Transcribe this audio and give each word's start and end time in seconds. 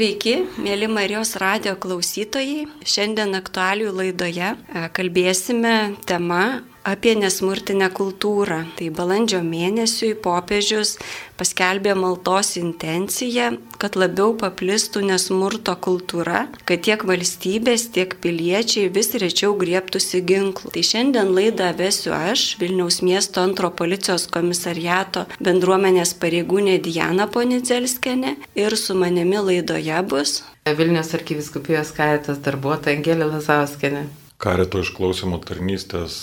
Sveiki, 0.00 0.46
mėly 0.64 0.86
Marijos 0.88 1.34
radio 1.36 1.74
klausytojai. 1.76 2.62
Šiandien 2.88 3.36
aktualių 3.36 3.90
laidoje 3.98 4.46
e, 4.48 4.84
kalbėsime 4.96 5.74
tema 6.08 6.62
apie 6.84 7.14
nesmurtinę 7.16 7.90
kultūrą. 7.94 8.64
Tai 8.76 8.88
balandžio 8.96 9.40
mėnesiui 9.44 10.14
popiežius 10.24 10.96
paskelbė 11.40 11.94
maltos 11.96 12.56
intenciją, 12.60 13.54
kad 13.80 13.96
labiau 13.96 14.34
paplistų 14.40 15.02
nesmurto 15.08 15.74
kultūra, 15.80 16.46
kad 16.68 16.84
tiek 16.86 17.04
valstybės, 17.08 17.88
tiek 17.94 18.16
piliečiai 18.22 18.90
vis 18.92 19.12
rečiau 19.20 19.56
griebtųsi 19.60 20.22
ginklų. 20.26 20.74
Tai 20.76 20.84
šiandien 20.90 21.32
laidą 21.36 21.72
vesiu 21.78 22.14
aš, 22.16 22.56
Vilniaus 22.60 23.00
miesto 23.06 23.44
antro 23.44 23.72
policijos 23.72 24.28
komisariato 24.32 25.26
bendruomenės 25.40 26.14
pareigūnė 26.20 26.78
Diana 26.84 27.28
Ponicelskenė 27.30 28.36
ir 28.58 28.76
su 28.76 28.96
manimi 28.98 29.40
laidoje 29.40 30.00
bus 30.08 30.40
Vilnius 30.76 31.14
arkiviskupijos 31.16 31.90
karitas 31.96 32.40
darbuotoja 32.44 32.98
Angelė 32.98 33.26
Lazauskenė. 33.30 34.04
Karito 34.40 34.82
išklausimo 34.84 35.40
tarnystės 35.44 36.18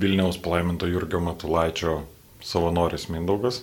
Vilniaus 0.00 0.38
palaiminto 0.38 0.86
Jurgio 0.86 1.20
Matulaičio 1.20 2.02
savanoris 2.40 3.08
Mindaugas. 3.08 3.62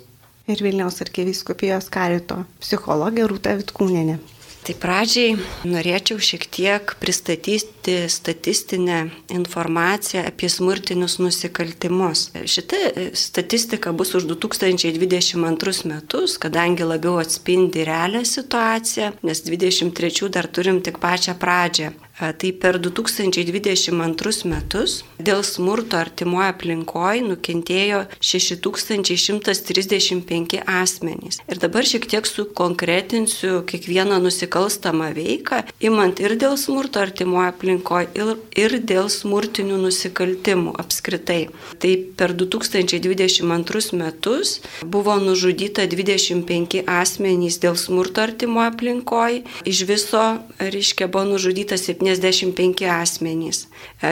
Ir 0.52 0.62
Vilniaus 0.62 1.00
arkiviskupijos 1.02 1.88
karito 1.90 2.44
psichologė 2.62 3.24
Rūta 3.32 3.56
Vitkūnenė. 3.62 4.20
Tai 4.66 4.74
pradžiai 4.82 5.36
norėčiau 5.70 6.18
šiek 6.18 6.48
tiek 6.50 6.94
pristatyti 6.98 7.96
statistinę 8.10 9.12
informaciją 9.30 10.24
apie 10.26 10.50
smurtinius 10.50 11.20
nusikaltimus. 11.22 12.32
Šita 12.50 12.80
statistika 13.14 13.94
bus 13.94 14.16
už 14.18 14.26
2022 14.32 15.86
metus, 15.92 16.40
kadangi 16.42 16.88
labiau 16.90 17.20
atspindi 17.22 17.86
realią 17.86 18.24
situaciją, 18.26 19.12
nes 19.22 19.46
23 19.46 20.34
dar 20.34 20.50
turim 20.50 20.82
tik 20.82 20.98
pačią 20.98 21.38
pradžią. 21.38 21.94
Tai 22.16 22.52
per 22.56 22.80
2022 22.80 24.48
metus 24.48 25.04
dėl 25.20 25.44
smurto 25.44 26.00
artimoje 26.00 26.48
aplinkoje 26.54 27.26
nukentėjo 27.28 28.08
6135 28.24 30.64
asmenys. 30.64 31.44
Ir 31.52 31.60
dabar 31.60 31.84
šiek 31.84 32.08
tiek 32.08 32.24
sukonkretinsiu 32.24 33.68
kiekvieną 33.68 34.24
nusikalstamą 34.24 35.12
veiką, 35.18 35.68
imant 35.84 36.24
ir 36.24 36.40
dėl 36.40 36.56
smurto 36.56 37.04
artimoje 37.04 37.52
aplinkoje, 37.52 38.08
ir, 38.16 38.40
ir 38.64 38.80
dėl 38.80 39.12
smurtinių 39.12 39.76
nusikaltimų 39.84 40.72
apskritai. 40.86 41.52
Tai 41.84 41.92
per 42.16 42.32
2022 42.32 43.92
metus 44.00 44.64
buvo 44.88 45.20
nužudyta 45.20 45.84
25 45.92 46.88
asmenys 46.88 47.60
dėl 47.60 47.76
smurto 47.76 48.24
artimoje 48.24 48.72
aplinkoje, 48.72 49.44
iš 49.68 49.84
viso, 49.92 50.40
reiškia, 50.64 51.12
buvo 51.12 51.36
nužudyta 51.36 51.76
75 52.06 52.86
asmenys. 52.92 53.66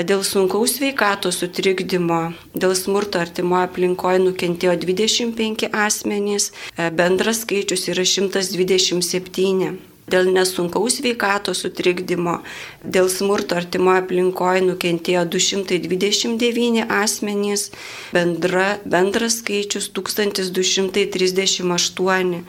Dėl 0.09 0.25
sunkaus 0.25 0.79
sveikatos 0.79 1.43
sutrikdymo, 1.43 2.23
dėl 2.57 2.73
smurto 2.79 3.21
artimoje 3.21 3.69
aplinkoje 3.69 4.25
nukentėjo 4.25 4.73
25 4.81 5.69
asmenys, 5.85 6.49
bendras 6.97 7.45
skaičius 7.45 7.89
yra 7.93 8.07
127. 8.07 9.75
Dėl 10.03 10.27
nesunkaus 10.35 10.97
veikatos 10.99 11.61
sutrikdymo, 11.63 12.41
dėl 12.83 13.07
smurto 13.07 13.55
artimoje 13.55 14.01
aplinkoje 14.01 14.59
nukentėjo 14.65 15.21
229 15.31 16.83
asmenys, 16.91 17.71
bendra, 18.11 18.83
bendras 18.83 19.39
skaičius 19.39 19.87
1238 19.95 22.43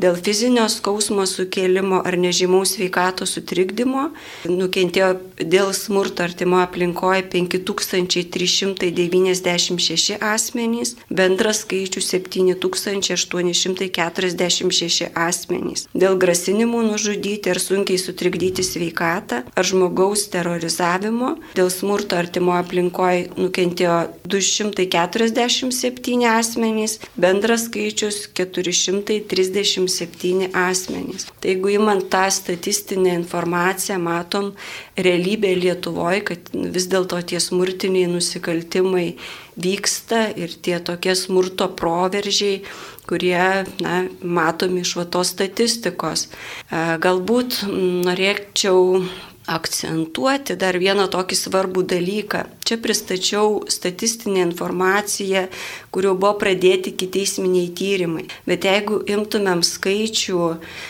dėl 0.00 0.16
fizinio 0.16 0.64
skausmo 0.72 1.26
sukėlimo 1.28 2.00
ar 2.06 2.16
nežymaus 2.20 2.76
sveikatos 2.76 3.30
sutrikdymo 3.36 4.10
nukentėjo 4.48 5.10
dėl 5.40 5.72
smurto 5.76 6.22
artimo 6.24 6.56
aplinkoje 6.62 7.22
5396 7.32 10.16
asmenys, 10.20 10.96
bendras 11.10 11.60
skaičius 11.64 12.08
7846 12.14 15.10
asmenys. 15.14 15.88
Dėl 15.92 16.16
grasinimų 16.20 16.82
nužudyti 16.90 17.50
ar 17.52 17.58
sunkiai 17.60 17.98
sutrikdyti 18.00 18.62
sveikatą 18.66 19.42
ar 19.52 19.64
žmogaus 19.66 20.28
terorizavimo, 20.32 21.36
dėl 21.58 21.68
smurto 21.72 22.16
artimo 22.20 22.52
aplinkoje 22.56 23.20
nukentėjo 23.36 24.08
247 24.30 26.24
asmenys, 26.30 26.92
bendras 27.20 27.62
skaičius 27.68 28.16
430 28.38 29.89
27 29.90 30.50
asmenys. 30.54 31.26
Tai 31.40 31.50
jeigu 31.52 31.74
įmant 31.74 32.06
tą 32.12 32.24
statistinę 32.30 33.14
informaciją, 33.18 33.98
matom 33.98 34.52
realybę 34.96 35.52
Lietuvoje, 35.56 36.22
kad 36.30 36.50
vis 36.54 36.86
dėlto 36.90 37.20
tie 37.22 37.40
smurtiniai 37.42 38.08
nusikaltimai 38.10 39.16
vyksta 39.60 40.28
ir 40.38 40.54
tie 40.62 40.78
tokie 40.80 41.14
smurto 41.18 41.68
proveržiai, 41.76 42.62
kurie 43.10 43.66
na, 43.82 43.96
matomi 44.22 44.84
iš 44.84 44.94
vatos 45.00 45.34
statistikos. 45.34 46.28
Galbūt 46.70 47.64
norėčiau 48.06 49.02
akcentuoti 49.50 50.54
dar 50.58 50.78
vieną 50.78 51.08
tokį 51.10 51.36
svarbų 51.38 51.84
dalyką. 51.90 52.44
Čia 52.66 52.78
pristačiau 52.82 53.64
statistinę 53.72 54.44
informaciją, 54.46 55.48
kurio 55.94 56.14
buvo 56.14 56.36
pradėti 56.38 56.92
kiteisminiai 56.94 57.70
tyrimai. 57.74 58.26
Bet 58.46 58.66
jeigu 58.68 59.00
imtumėm 59.10 59.62
skaičių 59.66 60.44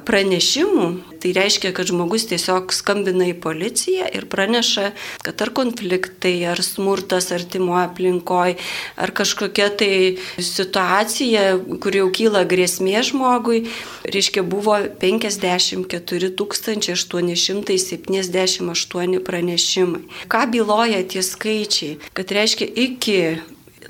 pranešimų, 0.09 0.88
tai 1.21 1.33
reiškia, 1.37 1.72
kad 1.77 1.88
žmogus 1.88 2.27
tiesiog 2.31 2.72
skambina 2.77 3.28
į 3.31 3.37
policiją 3.41 4.09
ir 4.16 4.27
praneša, 4.31 4.91
kad 5.25 5.41
ar 5.44 5.53
konfliktai, 5.56 6.34
ar 6.53 6.61
smurtas 6.65 7.31
artimoje 7.37 7.87
aplinkoje, 7.88 8.56
ar 9.00 9.12
kažkokia 9.16 9.71
tai 9.81 9.93
situacija, 10.37 11.44
kur 11.81 11.97
jau 11.97 12.09
kyla 12.15 12.44
grėsmė 12.49 13.05
žmogui, 13.11 13.65
reiškia, 14.09 14.44
buvo 14.44 14.77
54 15.00 16.32
870 16.41 17.71
58 18.11 19.21
pranešimai. 19.25 20.05
Ką 20.31 20.44
byloja 20.53 21.00
tie 21.09 21.25
skaičiai? 21.25 21.99
Kad 22.17 22.32
reiškia 22.37 22.69
iki 22.69 23.19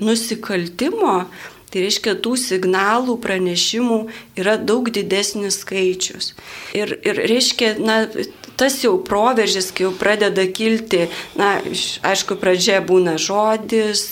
nusikaltimo 0.01 1.17
Tai 1.71 1.85
reiškia, 1.85 2.17
tų 2.19 2.33
signalų, 2.35 3.13
pranešimų 3.23 3.99
yra 4.41 4.57
daug 4.59 4.89
didesnis 4.91 5.61
skaičius. 5.63 6.33
Ir, 6.75 6.97
ir 7.07 7.21
reiškia, 7.31 7.77
na, 7.79 8.01
tas 8.61 8.77
jau 8.83 8.93
proveržis, 9.01 9.71
kai 9.73 9.87
jau 9.87 9.91
pradeda 9.97 10.45
kilti, 10.45 11.07
na, 11.33 11.55
aišku, 12.05 12.37
pradžia 12.37 12.77
būna 12.85 13.15
žodis, 13.17 14.03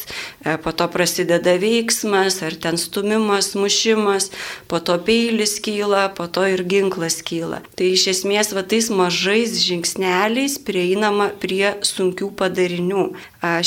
e, 0.42 0.56
po 0.58 0.74
to 0.74 0.88
prasideda 0.90 1.54
veiksmas, 1.62 2.40
ar 2.42 2.58
ten 2.58 2.82
stumimas, 2.82 3.54
mušimas, 3.54 4.32
po 4.66 4.82
to 4.82 4.98
peilis 5.06 5.60
kyla, 5.62 6.08
po 6.18 6.26
to 6.26 6.48
ir 6.50 6.66
ginklas 6.66 7.22
kyla. 7.22 7.62
Tai 7.78 7.92
iš 7.94 8.08
esmės, 8.16 8.50
va 8.58 8.66
tais 8.66 8.90
mažais 8.90 9.54
žingsneliais 9.62 10.58
prieinama 10.66 11.30
prie 11.38 11.78
sunkių 11.86 12.34
padarinių. 12.34 13.06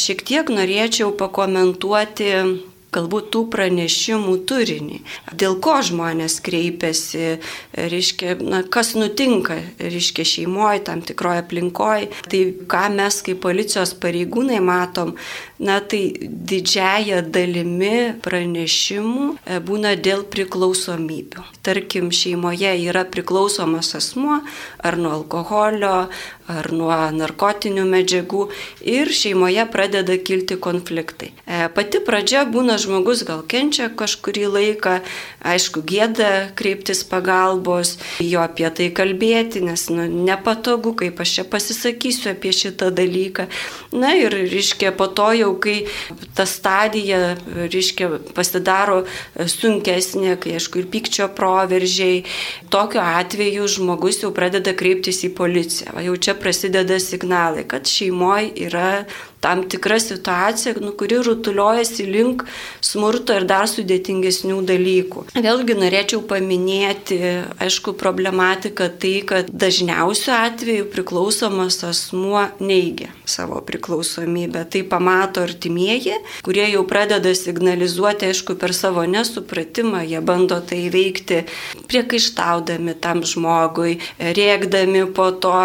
Šiek 0.02 0.26
tiek 0.26 0.50
norėčiau 0.50 1.14
pakomentuoti 1.14 2.71
galbūt 2.92 3.30
tų 3.32 3.44
pranešimų 3.52 4.34
turinį, 4.48 4.98
dėl 5.38 5.56
ko 5.64 5.78
žmonės 5.84 6.38
kreipiasi, 6.44 7.38
reiškia, 7.72 8.36
na, 8.44 8.62
kas 8.62 8.92
nutinka, 8.98 9.58
reiškia, 9.80 10.26
šeimoje, 10.28 10.84
tam 10.88 11.02
tikroje 11.04 11.42
aplinkoje. 11.44 12.10
Tai 12.28 12.42
ką 12.70 12.84
mes 12.96 13.20
kaip 13.24 13.40
policijos 13.44 13.94
pareigūnai 14.02 14.60
matom, 14.64 15.14
na, 15.62 15.78
tai 15.80 16.02
didžiaja 16.20 17.22
dalimi 17.22 18.18
pranešimų 18.24 19.28
e, 19.32 19.60
būna 19.64 19.94
dėl 19.96 20.26
priklausomybių. 20.32 21.46
Tarkim, 21.64 22.10
šeimoje 22.14 22.74
yra 22.82 23.04
priklausomas 23.08 23.94
asmuo 23.98 24.40
ar 24.82 24.98
nuo 24.98 25.14
alkoholio, 25.20 26.08
ar 26.50 26.68
nuo 26.74 26.96
narkotinių 27.14 27.84
medžiagų 27.88 28.46
ir 28.90 29.12
šeimoje 29.14 29.64
pradeda 29.72 30.16
kilti 30.18 30.58
konfliktai. 30.60 31.30
E, 31.46 31.68
pati 31.72 32.02
pradžia 32.02 32.44
būna 32.50 32.78
žmogus 32.82 33.22
gal 33.26 33.42
kenčia 33.46 33.88
kažkurį 33.88 34.46
laiką, 34.52 34.98
aišku, 35.46 35.82
gėda 35.86 36.52
kreiptis 36.58 37.02
pagalbos, 37.08 37.96
jo 38.22 38.42
apie 38.42 38.68
tai 38.74 38.90
kalbėti, 38.94 39.62
nes 39.64 39.86
nu, 39.92 40.06
nepatogu, 40.28 40.94
kaip 40.98 41.22
aš 41.22 41.36
čia 41.38 41.44
pasisakysiu 41.48 42.32
apie 42.32 42.52
šitą 42.56 42.90
dalyką. 42.94 43.48
Na 43.96 44.14
ir, 44.18 44.34
reiškia, 44.34 44.92
po 44.96 45.08
to 45.08 45.30
jau, 45.38 45.52
kai 45.62 45.86
ta 46.36 46.46
stadija, 46.48 47.36
reiškia, 47.72 48.10
pasidaro 48.36 49.02
sunkesnė, 49.36 50.36
kai, 50.42 50.56
aišku, 50.58 50.82
ir 50.82 50.90
pykčio 50.92 51.28
proveržiai, 51.36 52.22
tokiu 52.72 53.02
atveju 53.02 53.68
žmogus 53.76 54.22
jau 54.24 54.32
pradeda 54.34 54.74
kreiptis 54.76 55.22
į 55.26 55.32
policiją. 55.38 55.98
Jau 56.06 56.16
čia 56.16 56.36
prasideda 56.38 56.98
signalai, 57.02 57.66
kad 57.68 57.88
šeimoje 57.88 58.52
yra 58.66 59.04
tam 59.42 59.64
tikra 59.68 59.98
situacija, 60.00 60.74
nu, 60.80 60.92
kuri 60.98 61.18
rutuliojasi 61.26 62.06
link 62.06 62.44
smurto 62.80 63.34
ir 63.34 63.46
dar 63.50 63.66
sudėtingesnių 63.70 64.60
dalykų. 64.68 65.24
Vėlgi 65.34 65.74
norėčiau 65.78 66.22
paminėti, 66.30 67.18
aišku, 67.62 67.96
problematiką 67.98 68.86
tai, 69.02 69.14
kad 69.26 69.50
dažniausiu 69.50 70.30
atveju 70.36 70.86
priklausomas 70.92 71.80
asmuo 71.88 72.44
neigia 72.62 73.10
savo 73.26 73.58
priklausomybę. 73.66 74.62
Tai 74.70 74.84
pamato 74.90 75.42
artimieji, 75.42 76.14
kurie 76.46 76.68
jau 76.70 76.84
pradeda 76.86 77.34
signalizuoti, 77.34 78.30
aišku, 78.30 78.54
per 78.60 78.76
savo 78.76 79.02
nesupratimą, 79.08 80.04
jie 80.06 80.22
bando 80.22 80.60
tai 80.62 80.84
veikti 80.92 81.42
priekaištaudami 81.90 82.94
tam 83.02 83.24
žmogui, 83.26 83.98
rėkdami 84.22 85.04
po 85.16 85.32
to 85.34 85.56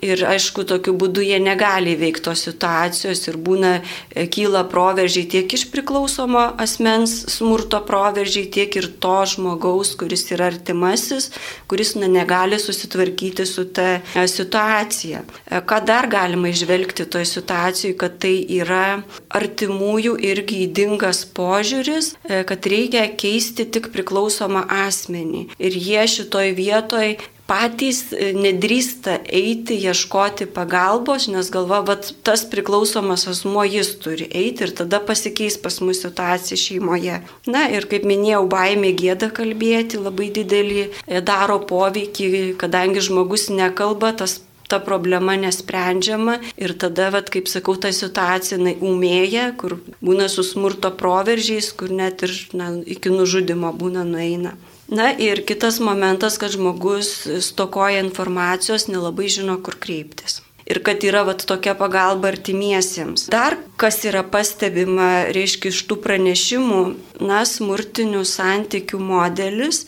ir, 0.00 0.24
aišku, 0.32 0.64
tokiu 0.68 0.96
būdu 0.96 1.28
jie 1.28 1.42
negali 1.42 1.96
veikti 1.98 2.28
tos 2.28 2.46
situacijos 2.48 3.17
ir 3.28 3.38
būna 3.42 3.72
e, 3.78 4.26
kyla 4.30 4.64
proveržiai 4.70 5.26
tiek 5.32 5.54
iš 5.56 5.66
priklausomo 5.72 6.44
asmens 6.60 7.14
smurto 7.32 7.80
proveržiai, 7.86 8.46
tiek 8.54 8.76
ir 8.78 8.90
to 9.02 9.16
žmogaus, 9.32 9.94
kuris 9.98 10.26
yra 10.34 10.50
artimasis, 10.52 11.30
kuris 11.70 11.94
na, 11.98 12.08
negali 12.10 12.60
susitvarkyti 12.62 13.46
su 13.48 13.66
ta 13.74 13.98
e, 13.98 14.26
situacija. 14.30 15.24
E, 15.46 15.62
ką 15.68 15.80
dar 15.88 16.08
galima 16.12 16.52
išvelgti 16.52 17.08
toje 17.10 17.26
situacijoje, 17.32 17.96
kad 17.98 18.20
tai 18.22 18.36
yra 18.60 19.00
artimųjų 19.34 20.14
irgi 20.28 20.62
įdingas 20.66 21.24
požiūris, 21.36 22.14
kad 22.48 22.66
reikia 22.70 23.04
keisti 23.18 23.66
tik 23.68 23.90
priklausomą 23.94 24.64
asmenį. 24.86 25.48
Ir 25.58 25.76
jie 25.76 26.06
šitoj 26.14 26.54
vietoj 26.56 27.16
patys 27.48 28.00
e, 28.12 28.32
nedrįsta 28.36 29.18
eiti, 29.24 29.78
ieškoti 29.88 30.46
pagalbos, 30.52 31.28
nes 31.32 31.48
galva, 31.52 31.80
kad 31.88 32.10
tas 32.26 32.44
priklausomas 32.50 33.26
asmuo 33.30 33.64
jis 33.64 33.94
turi 34.02 34.28
eiti 34.28 34.66
ir 34.66 34.74
tada 34.82 35.00
pasikeis 35.00 35.56
pas 35.62 35.80
mus 35.80 36.02
situacija 36.04 36.60
šeimoje. 36.60 37.22
Na 37.48 37.64
ir 37.72 37.88
kaip 37.90 38.04
minėjau, 38.08 38.44
baimė 38.52 38.92
gėda 38.98 39.30
kalbėti 39.34 40.00
labai 40.02 40.28
didelį 40.40 40.84
e, 40.84 41.22
daro 41.24 41.60
poveikį, 41.70 42.28
kadangi 42.60 43.04
žmogus 43.08 43.48
nekalba, 43.54 44.12
tas 44.20 44.38
ta 44.68 44.78
problema 44.84 45.36
nesprendžiama 45.40 46.38
ir 46.60 46.74
tada, 46.78 47.10
vat, 47.14 47.30
kaip 47.32 47.48
sakau, 47.50 47.76
ta 47.80 47.92
situacija 47.94 48.60
na, 48.60 48.74
umėja, 48.78 49.50
kur 49.60 49.78
būna 50.04 50.28
su 50.32 50.44
smurto 50.46 50.92
proveržiais, 50.96 51.72
kur 51.72 51.92
net 51.94 52.24
ir 52.26 52.34
na, 52.52 52.72
iki 52.84 53.12
nužudimo 53.14 53.72
būna 53.76 54.04
nueina. 54.08 54.56
Na 54.88 55.10
ir 55.12 55.42
kitas 55.44 55.82
momentas, 55.84 56.38
kad 56.40 56.54
žmogus 56.54 57.26
stokoja 57.44 58.00
informacijos, 58.04 58.88
nelabai 58.88 59.28
žino, 59.32 59.58
kur 59.60 59.76
kreiptis 59.76 60.40
ir 60.68 60.82
kad 60.84 61.04
yra 61.04 61.24
vat, 61.24 61.42
tokia 61.48 61.74
pagalba 61.78 62.28
artimiesiems. 62.32 63.28
Dar 63.32 63.56
kas 63.80 64.02
yra 64.08 64.22
pastebima, 64.26 65.28
reiškia, 65.34 65.72
iš 65.72 65.84
tų 65.88 65.96
pranešimų, 66.04 66.82
na, 67.24 67.42
smurtinių 67.48 68.24
santykių 68.28 69.00
modelis, 69.00 69.86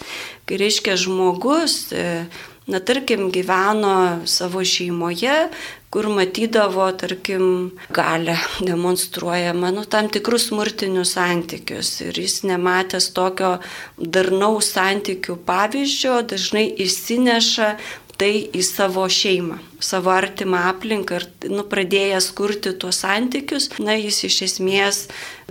kai 0.48 0.60
reiškia 0.62 0.96
žmogus, 1.00 1.90
e, 1.92 2.24
na, 2.70 2.80
tarkim, 2.80 3.28
gyveno 3.34 3.94
savo 4.30 4.64
šeimoje, 4.64 5.48
kur 5.90 6.08
matydavo, 6.14 6.86
tarkim, 6.98 7.72
galę 7.90 8.36
demonstruojama, 8.60 9.72
nu, 9.74 9.84
tam 9.84 10.10
tikrus 10.12 10.48
smurtinius 10.50 11.14
santykius. 11.16 11.96
Ir 12.06 12.20
jis 12.24 12.42
nematęs 12.46 13.10
tokio 13.16 13.56
darnaus 13.98 14.70
santykių 14.76 15.40
pavyzdžio, 15.48 16.20
dažnai 16.30 16.68
įsineša 16.86 17.74
tai 18.20 18.34
į 18.54 18.62
savo 18.66 19.08
šeimą 19.10 19.69
savo 19.80 20.12
artimą 20.14 20.64
aplinką 20.70 21.20
ir 21.20 21.26
nu, 21.52 21.64
pradėjęs 21.68 22.30
kurti 22.36 22.74
tuos 22.76 23.02
santykius, 23.04 23.70
na, 23.80 23.96
jis 23.98 24.24
iš 24.28 24.40
esmės 24.48 25.04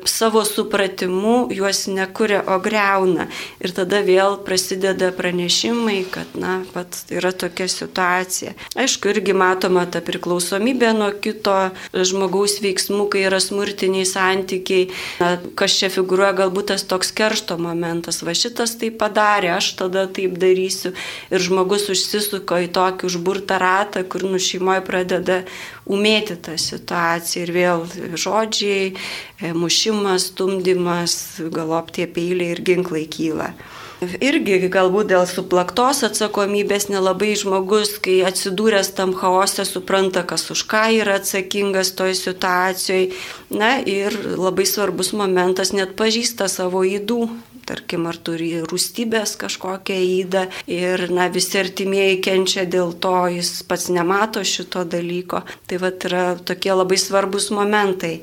savo 0.06 0.46
supratimu 0.46 1.48
juos 1.52 1.88
nekuria, 1.88 2.44
o 2.48 2.60
greuna. 2.60 3.28
Ir 3.60 3.74
tada 3.76 4.02
vėl 4.06 4.38
prasideda 4.46 5.12
pranešimai, 5.16 6.04
kad, 6.12 6.36
na, 6.40 6.60
pat 6.74 7.02
yra 7.12 7.32
tokia 7.36 7.68
situacija. 7.72 8.54
Aišku, 8.80 9.12
irgi 9.14 9.36
matoma 9.38 9.86
ta 9.90 10.02
priklausomybė 10.06 10.94
nuo 10.98 11.10
kito 11.22 11.56
žmogaus 11.94 12.60
veiksmų, 12.64 13.10
kai 13.12 13.26
yra 13.28 13.42
smurtiniai 13.44 14.08
santykiai. 14.08 14.90
Na, 15.20 15.34
kas 15.60 15.78
čia 15.80 15.92
figūruoja, 15.94 16.36
galbūt 16.44 16.72
tas 16.74 16.86
toks 16.88 17.12
keršto 17.16 17.60
momentas. 17.62 18.22
Va 18.26 18.36
šitas 18.38 18.78
tai 18.80 18.92
padarė, 18.96 19.54
aš 19.58 19.74
tada 19.80 20.06
taip 20.08 20.38
darysiu. 20.40 20.94
Ir 21.34 21.44
žmogus 21.44 21.90
užsisuko 21.92 22.62
į 22.66 22.72
tokį 22.76 23.10
užburtą 23.10 23.60
ratą, 23.62 24.06
kur 24.08 24.19
kur 24.20 24.34
nu 24.34 24.40
šeimoje 24.42 24.84
pradeda 24.86 25.42
umėti 25.90 26.38
tą 26.44 26.58
situaciją 26.60 27.46
ir 27.46 27.52
vėl 27.56 27.86
žodžiai, 28.20 28.94
e, 29.42 29.54
mušimas, 29.54 30.30
stumdymas, 30.34 31.14
galop 31.54 31.92
tie 31.96 32.08
peiliai 32.08 32.56
ir 32.56 32.64
ginklai 32.66 33.06
kyla. 33.10 33.54
Irgi 34.00 34.70
galbūt 34.72 35.10
dėl 35.12 35.26
suplaktos 35.28 36.06
atsakomybės 36.08 36.88
nelabai 36.88 37.34
žmogus, 37.36 37.98
kai 38.00 38.22
atsidūręs 38.24 38.94
tam 38.96 39.12
chaose, 39.12 39.66
supranta, 39.68 40.24
kas 40.24 40.48
už 40.54 40.64
ką 40.72 40.86
yra 41.02 41.18
atsakingas 41.20 41.92
toj 42.00 42.16
situacijoje. 42.16 43.12
Na 43.52 43.76
ir 43.84 44.16
labai 44.40 44.64
svarbus 44.64 45.12
momentas 45.12 45.74
net 45.76 45.98
pažįsta 46.00 46.48
savo 46.48 46.86
įdų, 46.88 47.26
tarkim, 47.70 48.08
ar 48.10 48.18
turi 48.18 48.52
rūstybės 48.66 49.36
kažkokią 49.40 49.98
įdą 50.20 50.46
ir, 50.72 51.08
na, 51.14 51.30
visi 51.34 51.60
artimieji 51.62 52.22
kenčia 52.26 52.66
dėl 52.70 52.96
to, 53.02 53.16
jis 53.32 53.62
pats 53.70 53.90
nemato 53.94 54.44
šito 54.44 54.86
dalyko. 54.90 55.44
Tai 55.70 55.82
va 55.82 55.94
yra 56.10 56.24
tokie 56.42 56.74
labai 56.74 56.98
svarbus 57.00 57.50
momentai. 57.54 58.20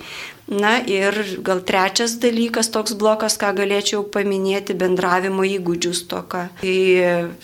Na 0.47 0.77
ir 0.79 1.17
gal 1.43 1.59
trečias 1.67 2.15
dalykas, 2.23 2.69
toks 2.71 2.95
blokas, 2.95 3.35
ką 3.41 3.51
galėčiau 3.59 4.05
paminėti, 4.15 4.77
bendravimo 4.79 5.43
įgūdžių 5.43 5.95
stoka. 5.99 6.45
Kai 6.61 6.77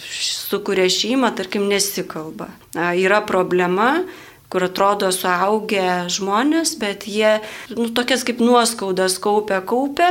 sukuria 0.07 0.87
šeimą, 0.87 1.33
tarkim, 1.35 1.67
nesikalba. 1.71 2.53
Na, 2.77 2.93
yra 2.95 3.19
problema, 3.27 4.05
kur 4.53 4.67
atrodo 4.67 5.09
suaugę 5.15 6.11
žmonės, 6.13 6.75
bet 6.81 7.07
jie, 7.09 7.39
nu, 7.73 7.89
tokias 7.97 8.25
kaip 8.29 8.43
nuoskaudas 8.45 9.17
kaupia, 9.23 9.63
kaupia, 9.65 10.11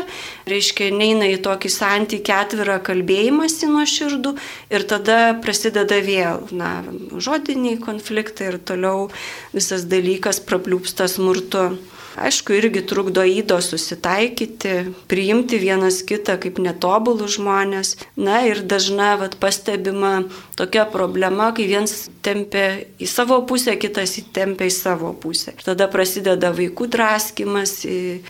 reiškia, 0.49 0.89
neina 0.97 1.29
į 1.29 1.38
tokį 1.45 1.71
santykį 1.75 2.35
atvirą 2.39 2.79
kalbėjimąsi 2.88 3.69
nuo 3.69 3.85
širdų 3.85 4.33
ir 4.73 4.88
tada 4.89 5.19
prasideda 5.43 6.01
vėl, 6.01 6.47
na, 6.57 6.79
žodiniai 7.21 7.77
konfliktai 7.81 8.49
ir 8.51 8.59
toliau 8.65 9.09
visas 9.53 9.85
dalykas 9.85 10.41
prapliūpsta 10.49 11.09
smurtu. 11.11 11.69
Aišku, 12.19 12.53
irgi 12.57 12.81
trukdo 12.83 13.23
įdo 13.23 13.57
susitaikyti, 13.63 14.91
priimti 15.11 15.59
vienas 15.61 16.01
kitą 16.07 16.35
kaip 16.41 16.59
netobulus 16.59 17.37
žmonės. 17.37 17.95
Na 18.19 18.41
ir 18.47 18.63
dažna 18.67 19.13
vat, 19.21 19.37
pastebima 19.39 20.25
tokia 20.59 20.83
problema, 20.89 21.51
kai 21.55 21.67
vienas 21.69 22.09
tempia 22.25 22.81
į 23.01 23.07
savo 23.09 23.39
pusę, 23.47 23.77
kitas 23.79 24.17
įtempia 24.19 24.68
į 24.68 24.73
savo 24.75 25.13
pusę. 25.18 25.56
Ir 25.56 25.65
tada 25.71 25.87
prasideda 25.91 26.51
vaikų 26.56 26.89
draskimas, 26.91 27.77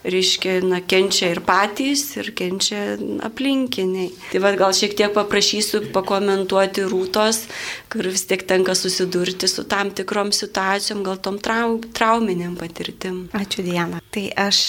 reiškia, 0.05 0.59
na, 0.67 0.81
kenčia 0.85 1.31
ir 1.33 1.41
patys, 1.45 2.05
ir 2.21 2.31
kenčia 2.37 2.95
aplinkiniai. 3.25 4.11
Tai 4.31 4.43
vad 4.45 4.59
gal 4.61 4.75
šiek 4.77 4.95
tiek 4.99 5.15
paprašysiu 5.15 5.87
pakomentuoti 5.95 6.85
rūtos, 6.91 7.43
kur 7.91 8.07
vis 8.11 8.27
tiek 8.29 8.45
tenka 8.47 8.75
susidurti 8.77 9.49
su 9.49 9.65
tam 9.67 9.91
tikrom 9.95 10.31
situacijom, 10.35 11.03
gal 11.07 11.19
tom 11.23 11.41
trau, 11.41 11.79
trauminiam 11.95 12.55
patirtim. 12.59 13.25
Ačiū 13.37 13.65
dieną. 13.71 14.03
Tai 14.11 14.27
aš 14.49 14.59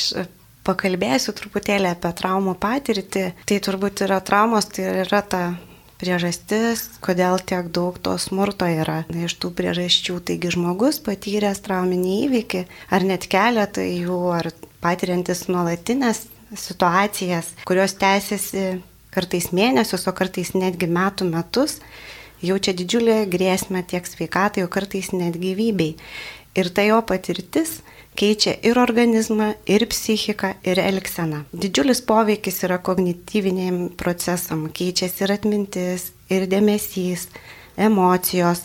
pakalbėsiu 0.67 1.35
truputėlį 1.37 1.91
apie 1.93 2.15
traumų 2.19 2.57
patirtį. 2.63 3.27
Tai 3.49 3.61
turbūt 3.67 4.05
yra 4.07 4.23
traumos, 4.25 4.69
tai 4.71 4.89
yra 5.05 5.23
ta 5.27 5.43
priežastis, 6.03 6.99
kodėl 7.03 7.39
tiek 7.47 7.69
daug 7.75 7.99
to 8.03 8.17
smurto 8.19 8.67
yra. 8.67 9.03
Iš 9.07 9.37
tų 9.43 9.53
priežasčių, 9.59 10.19
taigi 10.27 10.51
žmogus 10.57 10.99
patyręs 11.05 11.63
trauminį 11.63 12.15
įvykį, 12.27 12.63
ar 12.95 13.07
net 13.07 13.29
keletą 13.31 13.85
jų, 13.87 14.19
ar 14.35 14.51
patiriantis 14.83 15.47
nuolatinės 15.51 16.27
situacijas, 16.59 17.53
kurios 17.69 17.95
tęsiasi 18.01 18.83
kartais 19.15 19.51
mėnesius, 19.55 20.09
o 20.09 20.15
kartais 20.17 20.53
netgi 20.57 20.89
metų 20.91 21.29
metus, 21.31 21.79
jaučia 22.43 22.75
didžiulę 22.77 23.23
grėsmę 23.31 23.85
tiek 23.87 24.07
sveikatai, 24.09 24.67
o 24.67 24.73
kartais 24.73 25.13
net 25.15 25.39
gyvybei. 25.41 25.95
Ir 26.59 26.69
ta 26.75 26.85
jo 26.85 26.99
patirtis 27.07 27.79
keičia 28.19 28.55
ir 28.67 28.79
organizmą, 28.79 29.53
ir 29.67 29.87
psichiką, 29.91 30.55
ir 30.69 30.81
elgseną. 30.83 31.45
Didžiulis 31.53 32.03
poveikis 32.07 32.63
yra 32.67 32.79
kognityviniam 32.79 33.89
procesam, 33.99 34.69
keičiasi 34.69 35.27
ir 35.27 35.35
atmintis, 35.37 36.11
ir 36.33 36.47
dėmesys, 36.51 37.29
emocijos, 37.81 38.63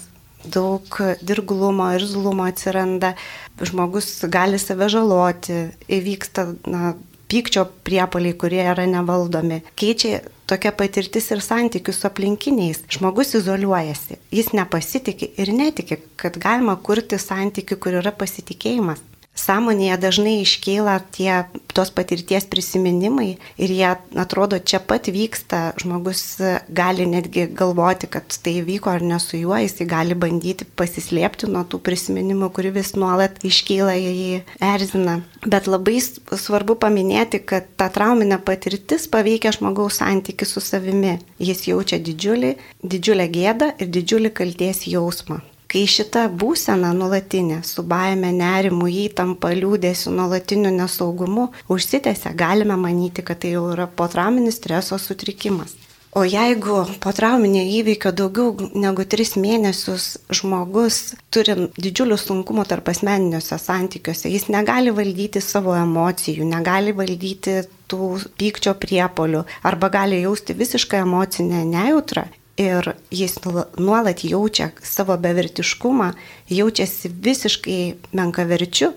daug 0.47 1.01
dirglumo 1.25 1.89
ir 1.95 2.05
zlumo 2.07 2.47
atsiranda, 2.47 3.15
žmogus 3.59 4.09
gali 4.31 4.59
save 4.61 4.89
žaloti, 4.91 5.67
įvyksta 5.91 6.47
na, 6.69 6.93
pykčio 7.27 7.65
priepaliai, 7.83 8.35
kurie 8.39 8.63
yra 8.63 8.85
nevaldomi. 8.87 9.61
Keičia 9.79 10.21
tokia 10.47 10.71
patirtis 10.71 11.27
ir 11.33 11.43
santykius 11.43 11.99
su 12.01 12.07
aplinkiniais. 12.07 12.85
Žmogus 12.93 13.35
izoliuojasi, 13.41 14.19
jis 14.31 14.53
nepasitikė 14.55 15.33
ir 15.41 15.51
netiki, 15.55 15.99
kad 16.19 16.39
galima 16.39 16.77
kurti 16.79 17.19
santykių, 17.19 17.79
kur 17.83 17.99
yra 18.01 18.15
pasitikėjimas. 18.15 19.03
Sąmonėje 19.37 19.97
dažnai 20.01 20.35
iškyla 20.41 20.97
tie 21.15 21.45
tos 21.77 21.91
patirties 21.93 22.47
prisiminimai 22.49 23.37
ir 23.61 23.73
jie 23.73 23.89
atrodo 24.17 24.59
čia 24.59 24.79
pat 24.81 25.09
vyksta, 25.13 25.73
žmogus 25.81 26.23
gali 26.69 27.05
netgi 27.09 27.47
galvoti, 27.53 28.09
kad 28.11 28.25
tai 28.43 28.57
vyko 28.65 28.91
ar 28.95 29.05
ne 29.05 29.19
su 29.21 29.39
juo, 29.39 29.55
jis 29.61 29.77
gali 29.89 30.17
bandyti 30.17 30.67
pasislėpti 30.77 31.49
nuo 31.51 31.63
tų 31.69 31.81
prisiminimų, 31.85 32.51
kuri 32.55 32.73
vis 32.75 32.93
nuolat 32.97 33.37
iškyla, 33.47 33.95
jį 33.97 34.41
erzina. 34.63 35.19
Bet 35.45 35.69
labai 35.69 35.99
svarbu 36.01 36.77
paminėti, 36.81 37.43
kad 37.45 37.69
ta 37.79 37.91
trauminė 37.93 38.41
patirtis 38.43 39.07
paveikia 39.11 39.53
žmogaus 39.55 40.01
santykių 40.01 40.49
su 40.49 40.63
savimi. 40.63 41.17
Jis 41.39 41.67
jaučia 41.69 42.01
didžiulį, 42.01 42.55
didžiulę 42.83 43.29
gėdą 43.31 43.73
ir 43.77 43.93
didžiulį 43.93 44.33
kalties 44.41 44.87
jausmą. 44.89 45.41
Kai 45.67 45.81
šita 45.91 46.29
būsena 46.31 46.93
nuolatinė, 46.95 47.57
su 47.67 47.83
baime, 47.83 48.29
nerimu, 48.31 48.87
įtampa, 48.87 49.51
liūdėsiu, 49.51 50.13
nuolatiniu 50.15 50.71
nesaugumu 50.71 51.49
užsitęsia, 51.73 52.31
galime 52.39 52.77
manyti, 52.79 53.25
kad 53.27 53.41
tai 53.43 53.51
jau 53.57 53.65
yra 53.73 53.89
potrauminis 53.99 54.61
streso 54.61 54.95
sutrikimas. 55.01 55.75
O 56.17 56.23
jeigu 56.23 56.77
po 57.03 57.11
trauminio 57.13 57.61
įvykio 57.61 58.13
daugiau 58.15 58.69
negu 58.79 59.03
tris 59.05 59.35
mėnesius 59.37 60.05
žmogus 60.39 61.17
turi 61.35 61.67
didžiulių 61.75 62.17
sunkumų 62.17 62.63
tarp 62.71 62.87
asmeniniuose 62.93 63.59
santykiuose, 63.61 64.31
jis 64.31 64.47
negali 64.49 64.95
valdyti 64.95 65.43
savo 65.43 65.75
emocijų, 65.77 66.47
negali 66.47 66.95
valdyti 66.95 67.59
tų 67.91 68.09
pykčio 68.39 68.73
priepolių 68.79 69.43
arba 69.67 69.91
gali 69.93 70.23
jausti 70.23 70.55
visišką 70.57 71.03
emocinę 71.03 71.61
nejautrą, 71.75 72.25
ir 72.57 72.93
jis 73.13 73.37
nuolat 73.77 74.23
jaučia 74.25 74.71
savo 74.83 75.17
bevertiškumą, 75.17 76.11
jaučiasi 76.49 77.11
visiškai 77.13 77.79
menkaverčiu, 78.17 78.91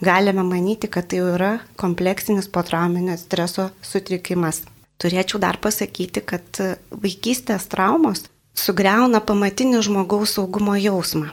galime 0.00 0.44
manyti, 0.44 0.88
kad 0.88 1.08
tai 1.08 1.22
yra 1.24 1.52
kompleksinis 1.80 2.48
potrauminio 2.52 3.16
streso 3.16 3.70
sutrikimas. 3.82 4.62
Turėčiau 5.00 5.40
dar 5.40 5.58
pasakyti, 5.60 6.22
kad 6.24 6.60
vaikystės 6.90 7.68
traumos 7.72 8.24
sugriauna 8.56 9.20
pamatinį 9.20 9.82
žmogaus 9.84 10.36
saugumo 10.36 10.76
jausmą. 10.80 11.32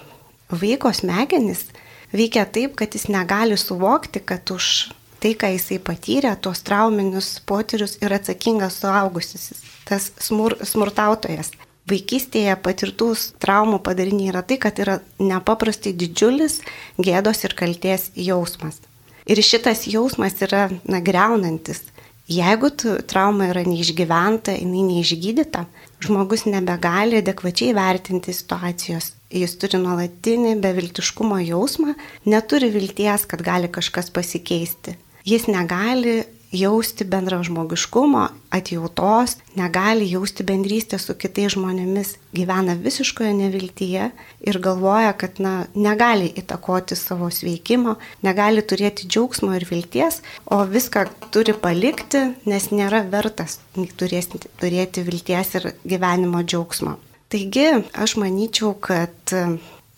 Vaiko 0.52 0.92
smegenys 0.92 1.70
veikia 2.14 2.44
taip, 2.46 2.76
kad 2.80 2.96
jis 2.96 3.08
negali 3.12 3.56
suvokti, 3.58 4.20
kad 4.20 4.52
už 4.52 4.92
tai, 5.24 5.32
ką 5.40 5.54
jisai 5.56 5.80
patyrė, 5.80 6.34
tuos 6.36 6.60
trauminius 6.68 7.38
potyrius 7.48 7.96
yra 8.04 8.20
atsakingas 8.20 8.82
suaugusis, 8.84 9.54
tas 9.88 10.12
smur, 10.20 10.58
smurtautojas 10.68 11.54
vaikystėje 11.90 12.56
patirtų 12.64 13.12
traumų 13.44 13.82
padariniai 13.84 14.32
yra 14.32 14.44
tai, 14.48 14.58
kad 14.62 14.80
yra 14.80 15.00
nepaprastai 15.20 15.94
didžiulis 15.98 16.62
gėdos 17.02 17.44
ir 17.44 17.56
kalties 17.60 18.10
jausmas. 18.16 18.80
Ir 19.28 19.40
šitas 19.44 19.86
jausmas 19.88 20.40
yra 20.44 20.68
na, 20.84 21.00
greunantis. 21.04 21.84
Jeigu 22.32 22.70
trauma 23.08 23.50
yra 23.52 23.66
neišgyventa, 23.68 24.56
jinai 24.56 24.86
neišgydyta, 24.88 25.66
žmogus 26.04 26.46
nebegali 26.48 27.20
adekvačiai 27.20 27.76
vertinti 27.76 28.32
situacijos. 28.36 29.12
Jis 29.34 29.58
turi 29.60 29.80
nuolatinį 29.82 30.54
beviltiškumo 30.64 31.42
jausmą, 31.44 31.98
neturi 32.30 32.70
vilties, 32.72 33.26
kad 33.28 33.44
gali 33.44 33.68
kažkas 33.68 34.12
pasikeisti. 34.14 34.96
Jis 35.28 35.50
negali 35.52 36.22
jausti 36.54 37.04
bendražmogiškumo, 37.04 38.28
atjautos, 38.54 39.38
negali 39.58 40.06
jausti 40.12 40.46
bendrystės 40.46 41.08
su 41.08 41.16
kitais 41.18 41.56
žmonėmis, 41.56 42.14
gyvena 42.36 42.76
visiškoje 42.78 43.32
neviltyje 43.38 44.10
ir 44.46 44.60
galvoja, 44.62 45.16
kad 45.18 45.42
na, 45.42 45.54
negali 45.74 46.30
įtakoti 46.30 46.98
savo 47.00 47.32
sveikimo, 47.34 47.98
negali 48.26 48.62
turėti 48.62 49.10
džiaugsmo 49.10 49.54
ir 49.58 49.66
vilties, 49.70 50.22
o 50.46 50.62
viską 50.70 51.08
turi 51.34 51.58
palikti, 51.58 52.30
nes 52.46 52.70
nėra 52.72 53.02
vertas 53.10 53.60
turėti, 53.98 54.46
turėti 54.62 55.06
vilties 55.08 55.56
ir 55.60 55.72
gyvenimo 55.84 56.46
džiaugsmo. 56.46 57.00
Taigi, 57.34 57.70
aš 57.98 58.20
manyčiau, 58.22 58.76
kad 58.78 59.34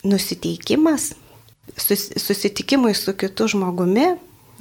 nusiteikimas, 0.08 1.12
sus, 1.76 2.08
susitikimui 2.16 2.94
su 2.96 3.12
kitu 3.20 3.50
žmogumi, 3.52 4.14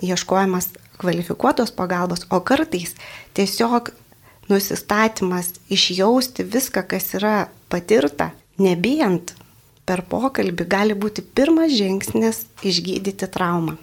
ieškojimas 0.03 0.73
kvalifikuotos 0.99 1.73
pagalbos, 1.75 2.27
o 2.31 2.41
kartais 2.41 2.95
tiesiog 3.35 3.91
nusistatymas 4.49 5.55
išjausti 5.73 6.45
viską, 6.45 6.85
kas 6.89 7.15
yra 7.19 7.37
patirta, 7.73 8.31
nebijant 8.61 9.35
per 9.89 10.05
pokalbį 10.09 10.69
gali 10.69 10.97
būti 10.97 11.25
pirmas 11.25 11.73
žingsnis 11.75 12.45
išgydyti 12.65 13.29
traumą. 13.31 13.77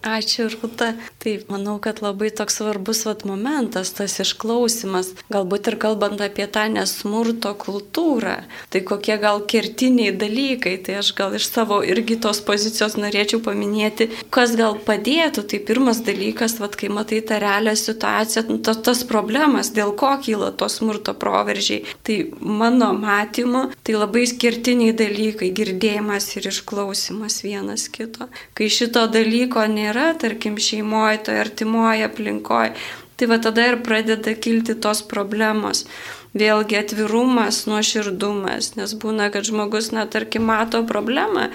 Ačiū, 0.00 0.46
Rūta. 0.48 0.94
Taip, 1.20 1.50
manau, 1.52 1.74
kad 1.76 1.98
labai 2.00 2.30
toks 2.32 2.54
svarbus 2.56 3.02
vat, 3.04 3.26
momentas, 3.28 3.90
tas 3.92 4.14
išklausimas, 4.22 5.10
galbūt 5.28 5.66
ir 5.68 5.74
kalbant 5.76 6.22
apie 6.24 6.46
tą 6.48 6.62
nesmurto 6.72 7.52
kultūrą. 7.52 8.38
Tai 8.72 8.80
kokie 8.88 9.18
gal 9.20 9.42
kertiniai 9.44 10.14
dalykai, 10.16 10.78
tai 10.80 10.96
aš 11.02 11.10
gal 11.18 11.36
iš 11.36 11.50
savo 11.50 11.82
irgi 11.84 12.16
tos 12.16 12.40
pozicijos 12.46 12.96
norėčiau 12.96 13.42
paminėti, 13.44 14.08
kas 14.32 14.54
gal 14.56 14.78
padėtų. 14.86 15.44
Tai 15.52 15.60
pirmas 15.68 16.00
dalykas, 16.06 16.56
vat, 16.62 16.80
kai 16.80 16.88
matai 16.88 17.20
tą 17.20 17.36
realią 17.44 17.76
situaciją, 17.76 18.46
nu, 18.48 18.56
tas, 18.64 18.80
tas 18.80 19.04
problemas, 19.04 19.68
dėl 19.76 19.92
ko 19.92 20.14
kyla 20.24 20.48
tos 20.56 20.78
smurto 20.80 21.12
proveržiai. 21.12 21.84
Tai 22.08 22.18
mano 22.40 22.94
matymu, 22.96 23.66
tai 23.84 23.98
labai 24.00 24.24
skirtiniai 24.32 24.96
dalykai- 24.96 25.52
girdėjimas 25.60 26.32
ir 26.40 26.48
išklausimas 26.54 27.42
vienas 27.44 27.84
kito. 27.92 28.32
Kai 28.56 28.72
šito 28.72 29.04
dalyko 29.12 29.68
nėra, 29.68 29.89
nėra, 29.90 30.14
tarkim, 30.18 30.56
šeimoje, 30.56 31.24
toje 31.26 31.40
artimoje 31.42 32.06
aplinkoje, 32.06 32.74
tai 33.16 33.26
va 33.26 33.38
tada 33.38 33.66
ir 33.68 33.82
pradeda 33.82 34.34
kilti 34.34 34.74
tos 34.74 35.02
problemos. 35.02 35.86
Vėlgi 36.30 36.78
atvirumas, 36.78 37.64
nuoširdumas, 37.66 38.76
nes 38.78 38.94
būna, 38.94 39.30
kad 39.34 39.44
žmogus, 39.44 39.90
na, 39.90 40.06
tarkim, 40.06 40.46
mato 40.46 40.84
problemą, 40.86 41.50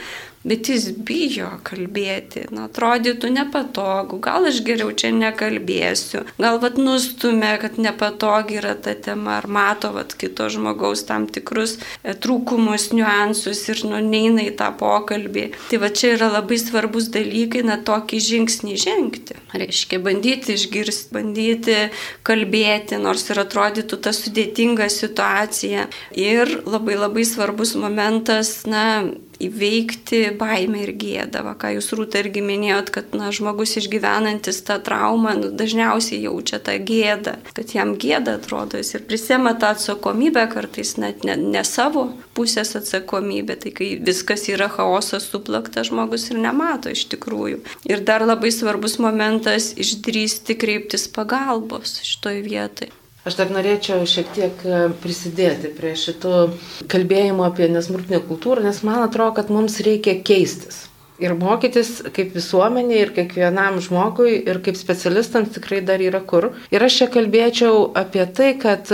bet 0.46 0.70
jis 0.70 0.90
bijo 1.06 1.50
kalbėti. 1.66 2.46
Na, 2.54 2.68
atrodytų 2.70 3.32
nepatogu, 3.34 4.20
gal 4.24 4.46
aš 4.50 4.62
geriau 4.66 4.94
čia 4.94 5.10
nekalbėsiu, 5.16 6.24
gal 6.38 6.60
vat 6.62 6.78
nustumė, 6.78 7.56
kad 7.62 7.80
nepatogi 7.82 8.60
yra 8.62 8.76
ta 8.78 8.94
tema, 8.94 9.40
ar 9.40 9.50
mato 9.50 9.92
vat 9.96 10.14
kito 10.20 10.48
žmogaus 10.54 11.06
tam 11.10 11.26
tikrus 11.26 11.78
e, 12.04 12.14
trūkumus, 12.14 12.92
niuansus 12.94 13.64
ir 13.74 13.84
nu 13.90 14.02
neina 14.06 14.46
į 14.46 14.54
tą 14.60 14.70
pokalbį. 14.78 15.48
Tai 15.72 15.82
va 15.82 15.90
čia 15.90 16.14
yra 16.16 16.30
labai 16.38 16.60
svarbus 16.62 17.10
dalykai, 17.14 17.66
na, 17.66 17.80
tokį 17.82 18.22
žingsnį 18.30 18.78
žengti. 18.86 19.40
Reiškia, 19.56 20.00
bandyti 20.06 20.56
išgirsti, 20.60 21.12
bandyti 21.16 21.78
kalbėti, 22.28 23.00
nors 23.02 23.26
ir 23.32 23.42
atrodytų 23.42 24.02
ta 24.06 24.14
sudėtinga 24.16 24.92
situacija. 24.94 25.88
Ir 26.14 26.60
labai 26.68 27.00
labai 27.00 27.26
svarbus 27.28 27.74
momentas, 27.80 28.60
na, 28.70 28.86
įveikti 29.44 30.22
baimę 30.40 30.84
ir 30.86 30.94
gėdą. 31.00 31.44
Va, 31.46 31.54
ką 31.60 31.74
jūs 31.76 31.92
rūta 31.98 32.22
irgi 32.24 32.44
minėjot, 32.46 32.92
kad 32.96 33.16
na, 33.18 33.32
žmogus 33.36 33.76
išgyvenantis 33.82 34.62
tą 34.68 34.80
traumą 34.86 35.36
nu, 35.40 35.52
dažniausiai 35.56 36.24
jaučia 36.26 36.60
tą 36.64 36.78
gėdą, 36.80 37.38
kad 37.58 37.76
jam 37.76 37.96
gėda 38.00 38.38
atrodo, 38.40 38.80
jis 38.82 38.96
ir 38.98 39.06
prisėma 39.10 39.56
tą 39.60 39.74
atsakomybę, 39.76 40.48
kartais 40.54 40.96
net 41.02 41.26
ne, 41.28 41.38
ne 41.40 41.64
savo 41.68 42.08
pusės 42.38 42.76
atsakomybę, 42.80 43.60
tai 43.64 43.74
kai 43.76 43.90
viskas 44.02 44.48
yra 44.52 44.70
chaosas 44.72 45.30
suplakta, 45.32 45.86
žmogus 45.88 46.30
ir 46.32 46.42
nemato 46.44 46.92
iš 46.94 47.08
tikrųjų. 47.14 47.64
Ir 47.90 48.04
dar 48.08 48.26
labai 48.28 48.52
svarbus 48.56 49.00
momentas 49.04 49.74
išdrysti 49.80 50.58
kreiptis 50.60 51.10
pagalbos 51.12 52.00
šitoj 52.04 52.44
vietoj. 52.46 52.94
Aš 53.26 53.40
dar 53.40 53.50
norėčiau 53.50 54.04
šiek 54.06 54.28
tiek 54.36 54.60
e, 54.62 54.82
prisidėti 55.02 55.72
prie 55.74 55.96
šito 55.98 56.50
kalbėjimo 56.92 57.48
apie 57.48 57.70
nesmurtinę 57.74 58.20
kultūrą, 58.28 58.62
nes 58.68 58.84
man 58.86 59.02
atrodo, 59.08 59.34
kad 59.40 59.50
mums 59.54 59.80
reikia 59.86 60.20
keistis. 60.22 60.84
Ir 61.18 61.32
mokytis 61.40 62.04
kaip 62.14 62.36
visuomenė, 62.36 63.00
ir 63.00 63.14
kiekvienam 63.16 63.80
žmogui, 63.82 64.36
ir 64.46 64.60
kaip 64.62 64.76
specialistams 64.78 65.54
tikrai 65.56 65.80
dar 65.88 66.04
yra 66.04 66.20
kur. 66.20 66.52
Ir 66.76 66.84
aš 66.86 67.00
čia 67.00 67.08
kalbėčiau 67.14 67.88
apie 67.98 68.28
tai, 68.36 68.52
kad 68.62 68.92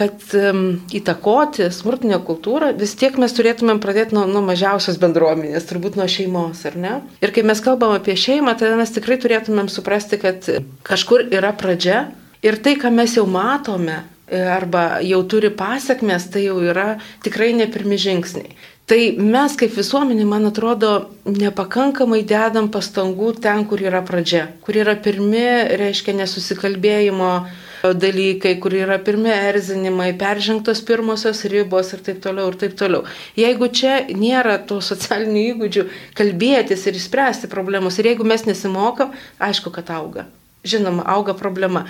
kad 0.00 0.22
um, 0.32 0.78
įtakoti 0.96 1.66
smurtinę 1.74 2.20
kultūrą, 2.24 2.70
vis 2.78 2.94
tiek 2.96 3.18
mes 3.20 3.34
turėtumėm 3.36 3.82
pradėti 3.82 4.16
nuo, 4.16 4.22
nuo 4.30 4.40
mažiausios 4.46 4.96
bendruomenės, 5.02 5.66
turbūt 5.68 5.98
nuo 6.00 6.06
šeimos, 6.08 6.62
ar 6.70 6.78
ne? 6.80 6.94
Ir 7.20 7.34
kai 7.36 7.44
mes 7.44 7.60
kalbam 7.60 7.92
apie 7.98 8.14
šeimą, 8.16 8.54
tada 8.56 8.78
mes 8.80 8.94
tikrai 8.94 9.18
turėtumėm 9.20 9.68
suprasti, 9.68 10.16
kad 10.22 10.48
kažkur 10.88 11.26
yra 11.28 11.52
pradžia, 11.52 12.06
Ir 12.40 12.56
tai, 12.64 12.76
ką 12.80 12.88
mes 12.94 13.14
jau 13.18 13.26
matome 13.28 13.98
e, 14.00 14.40
arba 14.40 15.02
jau 15.04 15.20
turi 15.28 15.50
pasiekmes, 15.52 16.30
tai 16.32 16.46
jau 16.46 16.60
yra 16.64 16.94
tikrai 17.24 17.52
ne 17.52 17.66
pirmi 17.68 17.98
žingsniai. 18.00 18.54
Tai 18.90 18.98
mes 19.22 19.52
kaip 19.54 19.76
visuomenė, 19.76 20.24
man 20.26 20.48
atrodo, 20.48 20.88
nepakankamai 21.28 22.24
dedam 22.26 22.66
pastangų 22.74 23.36
ten, 23.44 23.62
kur 23.70 23.84
yra 23.84 24.00
pradžia, 24.02 24.48
kur 24.64 24.80
yra 24.80 24.96
pirmi, 24.98 25.44
reiškia, 25.78 26.16
nesusikalbėjimo 26.18 27.28
dalykai, 27.84 28.56
kur 28.58 28.74
yra 28.74 28.98
pirmie 29.04 29.36
erzinimai, 29.52 30.10
peržengtos 30.18 30.82
pirmosios 30.88 31.44
ribos 31.52 31.94
ir 31.94 32.02
taip 32.08 32.18
toliau 32.24 32.50
ir 32.50 32.58
taip 32.64 32.74
toliau. 32.80 33.04
Jeigu 33.38 33.70
čia 33.70 33.94
nėra 34.10 34.58
tų 34.66 34.80
socialinių 34.88 35.46
įgūdžių 35.52 35.86
kalbėtis 36.18 36.88
ir 36.88 36.98
išspręsti 36.98 37.52
problemus 37.52 38.00
ir 38.00 38.10
jeigu 38.10 38.26
mes 38.26 38.48
nesimokam, 38.48 39.14
aišku, 39.38 39.70
kad 39.76 39.94
auga. 39.94 40.26
Žinoma, 40.64 41.06
auga 41.08 41.32
problema. 41.32 41.86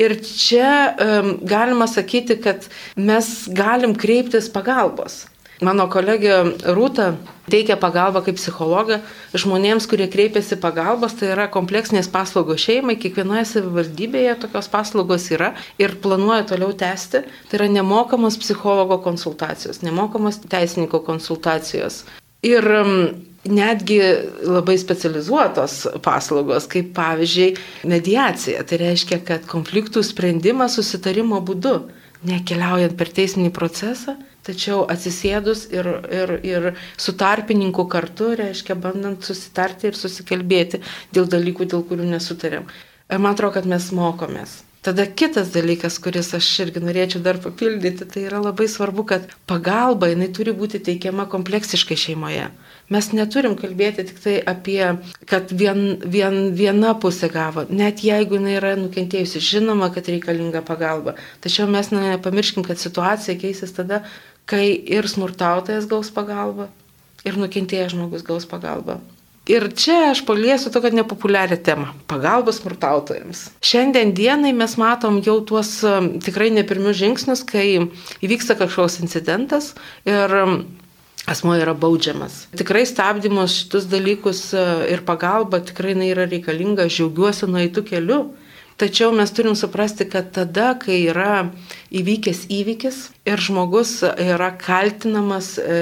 Ir 0.00 0.16
čia 0.24 0.94
um, 0.96 1.34
galima 1.44 1.84
sakyti, 1.90 2.38
kad 2.40 2.64
mes 2.96 3.44
galim 3.52 3.92
kreiptis 4.00 4.48
pagalbos. 4.52 5.26
Mano 5.62 5.84
kolegė 5.86 6.38
Rūta 6.74 7.12
teikia 7.52 7.76
pagalbą 7.78 8.24
kaip 8.26 8.38
psichologą 8.40 8.98
žmonėms, 9.38 9.86
kurie 9.86 10.08
kreipiasi 10.10 10.58
pagalbos, 10.60 11.14
tai 11.20 11.30
yra 11.30 11.46
kompleksinės 11.52 12.08
paslaugos 12.10 12.64
šeimai, 12.64 12.96
kiekvienoje 12.98 13.44
savivaldybėje 13.52 14.34
tokios 14.42 14.68
paslaugos 14.72 15.28
yra 15.30 15.52
ir 15.78 15.94
planuoja 16.02 16.48
toliau 16.50 16.74
tęsti. 16.74 17.22
Tai 17.50 17.60
yra 17.60 17.68
nemokamos 17.76 18.40
psichologo 18.42 18.98
konsultacijos, 19.04 19.84
nemokamos 19.86 20.40
teisininko 20.48 21.04
konsultacijos. 21.06 22.02
Ir 22.44 22.66
netgi 23.44 23.98
labai 24.46 24.76
specializuotos 24.80 25.84
paslaugos, 26.04 26.68
kaip 26.70 26.92
pavyzdžiui 26.96 27.54
mediacija. 27.90 28.64
Tai 28.64 28.80
reiškia, 28.80 29.20
kad 29.26 29.48
konfliktų 29.50 30.04
sprendimas 30.06 30.78
susitarimo 30.78 31.40
būdu, 31.44 31.76
nekeliaujant 32.24 32.96
per 32.96 33.12
teisminį 33.12 33.52
procesą, 33.54 34.16
tačiau 34.44 34.84
atsisėdus 34.92 35.66
ir, 35.72 35.88
ir, 36.12 36.34
ir 36.44 36.68
su 37.00 37.14
tarpininku 37.20 37.86
kartu, 37.92 38.32
reiškia, 38.40 38.76
bandant 38.80 39.24
susitarti 39.24 39.90
ir 39.90 39.98
susikalbėti 39.98 40.80
dėl 41.16 41.28
dalykų, 41.30 41.68
dėl 41.72 41.84
kurių 41.88 42.08
nesutarėm. 42.12 42.68
Ir 43.12 43.20
man 43.20 43.36
atrodo, 43.36 43.58
kad 43.58 43.68
mes 43.68 43.90
mokomės. 43.92 44.62
Tada 44.84 45.06
kitas 45.08 45.48
dalykas, 45.52 45.96
kuris 46.04 46.34
aš 46.36 46.46
irgi 46.66 46.82
norėčiau 46.84 47.22
dar 47.24 47.38
papildyti, 47.40 48.04
tai 48.04 48.26
yra 48.26 48.42
labai 48.44 48.66
svarbu, 48.68 49.06
kad 49.08 49.30
pagalba 49.48 50.10
jinai 50.10 50.28
turi 50.36 50.52
būti 50.52 50.80
teikiama 50.84 51.24
kompleksiškai 51.32 51.96
šeimoje. 51.96 52.50
Mes 52.92 53.06
neturim 53.16 53.54
kalbėti 53.56 54.04
tik 54.10 54.18
tai 54.20 54.34
apie, 54.44 54.82
kad 55.30 55.52
vien, 55.56 55.96
vien, 56.04 56.52
viena 56.56 56.92
pusė 57.00 57.30
gavo, 57.32 57.64
net 57.72 58.02
jeigu 58.04 58.36
jinai 58.36 58.58
yra 58.58 58.74
nukentėjusi, 58.76 59.40
žinoma, 59.40 59.88
kad 59.94 60.10
reikalinga 60.12 60.60
pagalba. 60.66 61.16
Tačiau 61.44 61.70
mes 61.70 61.88
nepamirškim, 61.94 62.66
kad 62.66 62.80
situacija 62.82 63.38
keisis 63.40 63.72
tada, 63.72 64.02
kai 64.44 64.66
ir 64.76 65.08
smurtautojas 65.08 65.88
gaus 65.88 66.12
pagalbą, 66.12 66.68
ir 67.24 67.40
nukentėjęs 67.40 67.96
žmogus 67.96 68.26
gaus 68.26 68.44
pagalbą. 68.48 69.00
Ir 69.48 69.66
čia 69.76 70.10
aš 70.10 70.22
paliesiu 70.24 70.70
tokią 70.72 70.94
nepopuliarią 71.00 71.56
temą- 71.60 71.88
pagalbą 72.12 72.52
smurtautojams. 72.52 73.50
Šiandien 73.60 74.14
dienai 74.16 74.54
mes 74.56 74.76
matom 74.76 75.20
jau 75.20 75.40
tuos 75.44 75.80
tikrai 76.24 76.50
ne 76.50 76.64
pirmius 76.64 76.96
žingsnius, 76.96 77.44
kai 77.44 77.88
įvyksta 78.24 78.56
kažkoks 78.56 79.00
incidentas 79.04 79.74
ir 80.04 80.28
asmo 81.26 81.56
yra 81.56 81.74
baudžiamas. 81.74 82.44
Tikrai 82.56 82.84
stabdymus 82.88 83.58
šitus 83.62 83.88
dalykus 83.88 84.46
e, 84.52 84.64
ir 84.92 85.04
pagalba 85.06 85.62
tikrai 85.64 85.96
yra 86.10 86.28
reikalinga, 86.28 86.88
žiaugiuosi 86.92 87.48
nueitų 87.50 87.86
keliu. 87.88 88.24
Tačiau 88.74 89.12
mes 89.14 89.30
turim 89.30 89.54
suprasti, 89.54 90.02
kad 90.10 90.32
tada, 90.34 90.72
kai 90.82 90.96
yra 91.06 91.52
įvykęs 91.94 92.40
įvykis 92.50 92.96
ir 93.22 93.38
žmogus 93.38 94.00
yra 94.02 94.48
kaltinamas 94.58 95.52
e, 95.62 95.76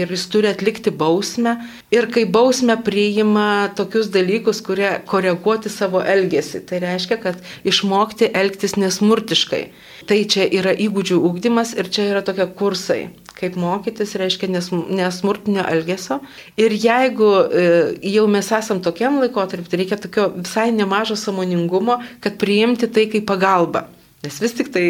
ir 0.00 0.08
jis 0.08 0.24
turi 0.32 0.48
atlikti 0.48 0.88
bausmę 0.88 1.58
ir 1.92 2.08
kai 2.08 2.24
bausmę 2.24 2.78
priima 2.86 3.68
tokius 3.76 4.08
dalykus, 4.14 4.62
kurie 4.64 4.94
koreguoti 5.12 5.68
savo 5.68 6.00
elgesį, 6.00 6.64
tai 6.72 6.80
reiškia, 6.86 7.20
kad 7.20 7.44
išmokti 7.68 8.32
elgtis 8.32 8.78
nesmurtiškai. 8.80 9.62
Tai 10.08 10.22
čia 10.24 10.48
yra 10.48 10.72
įgūdžių 10.72 11.20
ūkdymas 11.28 11.76
ir 11.76 11.92
čia 11.92 12.08
yra 12.14 12.24
tokie 12.24 12.48
kursai 12.56 13.02
kaip 13.38 13.58
mokytis, 13.60 14.16
reiškia 14.18 14.50
nesmurtinio 14.50 15.66
elgesio. 15.70 16.18
Ir 16.58 16.74
jeigu 16.74 17.28
e, 17.46 17.68
jau 18.14 18.26
mes 18.30 18.50
esam 18.58 18.82
tokiam 18.84 19.20
laikotarpiu, 19.22 19.70
tai 19.70 19.82
reikia 19.82 20.00
tokio 20.02 20.30
visai 20.40 20.70
nemažo 20.74 21.16
samoningumo, 21.18 22.00
kad 22.24 22.40
priimti 22.40 22.90
tai 22.90 23.06
kaip 23.12 23.28
pagalba. 23.28 23.86
Nes 24.18 24.34
vis 24.42 24.50
tik 24.58 24.72
tai 24.74 24.82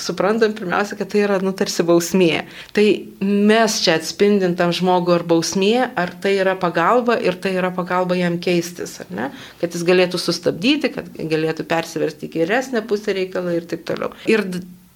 suprantam 0.00 0.54
pirmiausia, 0.56 0.96
kad 0.96 1.10
tai 1.12 1.20
yra 1.26 1.36
nu 1.44 1.52
tarsi 1.52 1.84
bausmė. 1.84 2.46
Tai 2.72 2.84
mes 3.20 3.76
čia 3.84 3.98
atspindintam 3.98 4.72
žmogų 4.72 5.18
ar 5.18 5.24
bausmė, 5.28 5.74
ar 6.00 6.14
tai 6.24 6.38
yra 6.38 6.54
pagalba 6.56 7.18
ir 7.20 7.36
tai 7.44 7.52
yra 7.60 7.68
pagalba 7.76 8.16
jam 8.16 8.38
keistis, 8.40 8.96
ar 9.04 9.12
ne? 9.12 9.28
Kad 9.60 9.76
jis 9.76 9.84
galėtų 9.84 10.22
sustabdyti, 10.24 10.94
kad 10.96 11.12
galėtų 11.12 11.68
persiversti 11.68 12.30
į 12.30 12.38
geresnę 12.38 12.80
pusę 12.88 13.12
reikalą 13.20 13.58
ir 13.58 13.68
taip 13.68 13.84
toliau. 13.90 14.14
Ir 14.32 14.48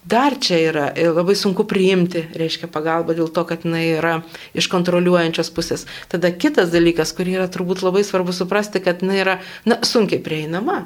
dar 0.05 0.37
čia 0.39 0.59
yra 0.69 0.85
e, 0.93 1.07
labai 1.09 1.35
sunku 1.37 1.65
priimti, 1.67 2.25
reiškia, 2.37 2.69
pagalbą 2.71 3.15
dėl 3.17 3.31
to, 3.33 3.43
kad 3.49 3.65
jinai 3.65 3.83
yra 3.97 4.15
iš 4.57 4.69
kontroliuojančios 4.71 5.51
pusės. 5.55 5.85
Tada 6.11 6.31
kitas 6.31 6.71
dalykas, 6.73 7.13
kurį 7.17 7.39
yra 7.39 7.49
turbūt 7.51 7.83
labai 7.85 8.05
svarbu 8.05 8.35
suprasti, 8.35 8.83
kad 8.85 9.01
jinai 9.03 9.19
yra, 9.23 9.39
na, 9.65 9.81
sunkiai 9.85 10.21
prieinama. 10.23 10.83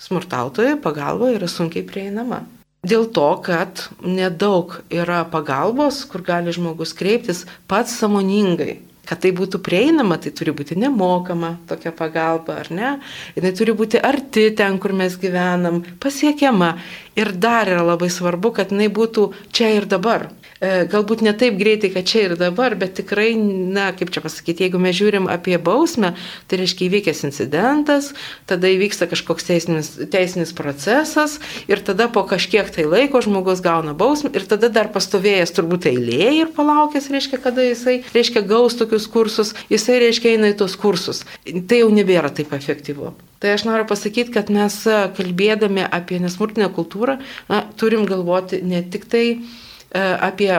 Smurtautojai 0.00 0.78
pagalba 0.80 1.32
yra 1.36 1.48
sunkiai 1.50 1.86
prieinama. 1.86 2.42
Dėl 2.80 3.10
to, 3.12 3.28
kad 3.44 3.86
nedaug 4.00 4.78
yra 4.88 5.22
pagalbos, 5.28 6.00
kur 6.08 6.24
gali 6.24 6.54
žmogus 6.56 6.94
kreiptis 6.96 7.44
pats 7.68 7.98
samoningai 8.00 8.78
kad 9.10 9.18
tai 9.24 9.32
būtų 9.34 9.58
prieinama, 9.66 10.20
tai 10.22 10.30
turi 10.30 10.54
būti 10.54 10.76
nemokama 10.78 11.56
tokia 11.66 11.90
pagalba, 11.96 12.60
ar 12.62 12.70
ne? 12.70 12.90
Jis 13.34 13.56
turi 13.58 13.74
būti 13.74 13.98
arti 13.98 14.46
ten, 14.54 14.78
kur 14.78 14.94
mes 14.94 15.16
gyvenam, 15.18 15.82
pasiekiama. 15.98 16.76
Ir 17.18 17.32
dar 17.34 17.66
yra 17.66 17.82
labai 17.82 18.06
svarbu, 18.12 18.54
kad 18.54 18.70
jinai 18.70 18.86
būtų 18.94 19.32
čia 19.50 19.72
ir 19.80 19.90
dabar. 19.90 20.28
E, 20.60 20.84
galbūt 20.92 21.22
ne 21.24 21.32
taip 21.32 21.54
greitai, 21.56 21.88
kad 21.94 22.04
čia 22.04 22.26
ir 22.26 22.34
dabar, 22.36 22.74
bet 22.76 22.92
tikrai, 22.98 23.30
na, 23.32 23.86
kaip 23.96 24.10
čia 24.12 24.20
pasakyti, 24.20 24.66
jeigu 24.66 24.76
mes 24.82 24.92
žiūrim 24.98 25.24
apie 25.32 25.56
bausmę, 25.56 26.10
tai 26.52 26.58
reiškia 26.60 26.84
įvykęs 26.84 27.22
incidentas, 27.30 28.10
tada 28.50 28.68
įvyksta 28.68 29.08
kažkoks 29.08 29.48
teisinis, 29.48 29.88
teisinis 30.12 30.52
procesas 30.56 31.38
ir 31.64 31.80
tada 31.86 32.10
po 32.12 32.26
kažkiek 32.28 32.68
tai 32.74 32.84
laiko 32.84 33.22
žmogus 33.24 33.62
gauna 33.64 33.94
bausmę 33.96 34.34
ir 34.36 34.44
tada 34.50 34.68
dar 34.68 34.90
pastovėjęs 34.92 35.54
turbūt 35.56 35.88
eilėje 35.94 36.34
ir 36.42 36.52
palaukęs, 36.58 37.08
reiškia, 37.08 37.40
kada 37.40 37.64
jisai, 37.64 37.96
reiškia, 38.12 38.44
gaus 38.44 38.76
tokius 38.76 39.08
kursus, 39.08 39.54
jisai, 39.72 39.96
reiškia, 40.04 40.34
eina 40.36 40.52
į 40.52 40.58
tos 40.60 40.76
kursus. 40.76 41.24
Tai 41.48 41.80
jau 41.80 41.88
nebėra 41.94 42.28
taip 42.36 42.52
efektyvu. 42.52 43.14
Tai 43.40 43.56
aš 43.56 43.64
noriu 43.64 43.88
pasakyti, 43.88 44.36
kad 44.36 44.52
mes 44.52 44.76
kalbėdami 45.16 45.88
apie 45.88 46.20
nesmurtinę 46.20 46.68
kultūrą, 46.76 47.16
na, 47.48 47.64
turim 47.80 48.04
galvoti 48.04 48.60
ne 48.60 48.84
tik 48.84 49.08
tai 49.08 49.24
E, 49.38 49.68
apie 49.98 50.52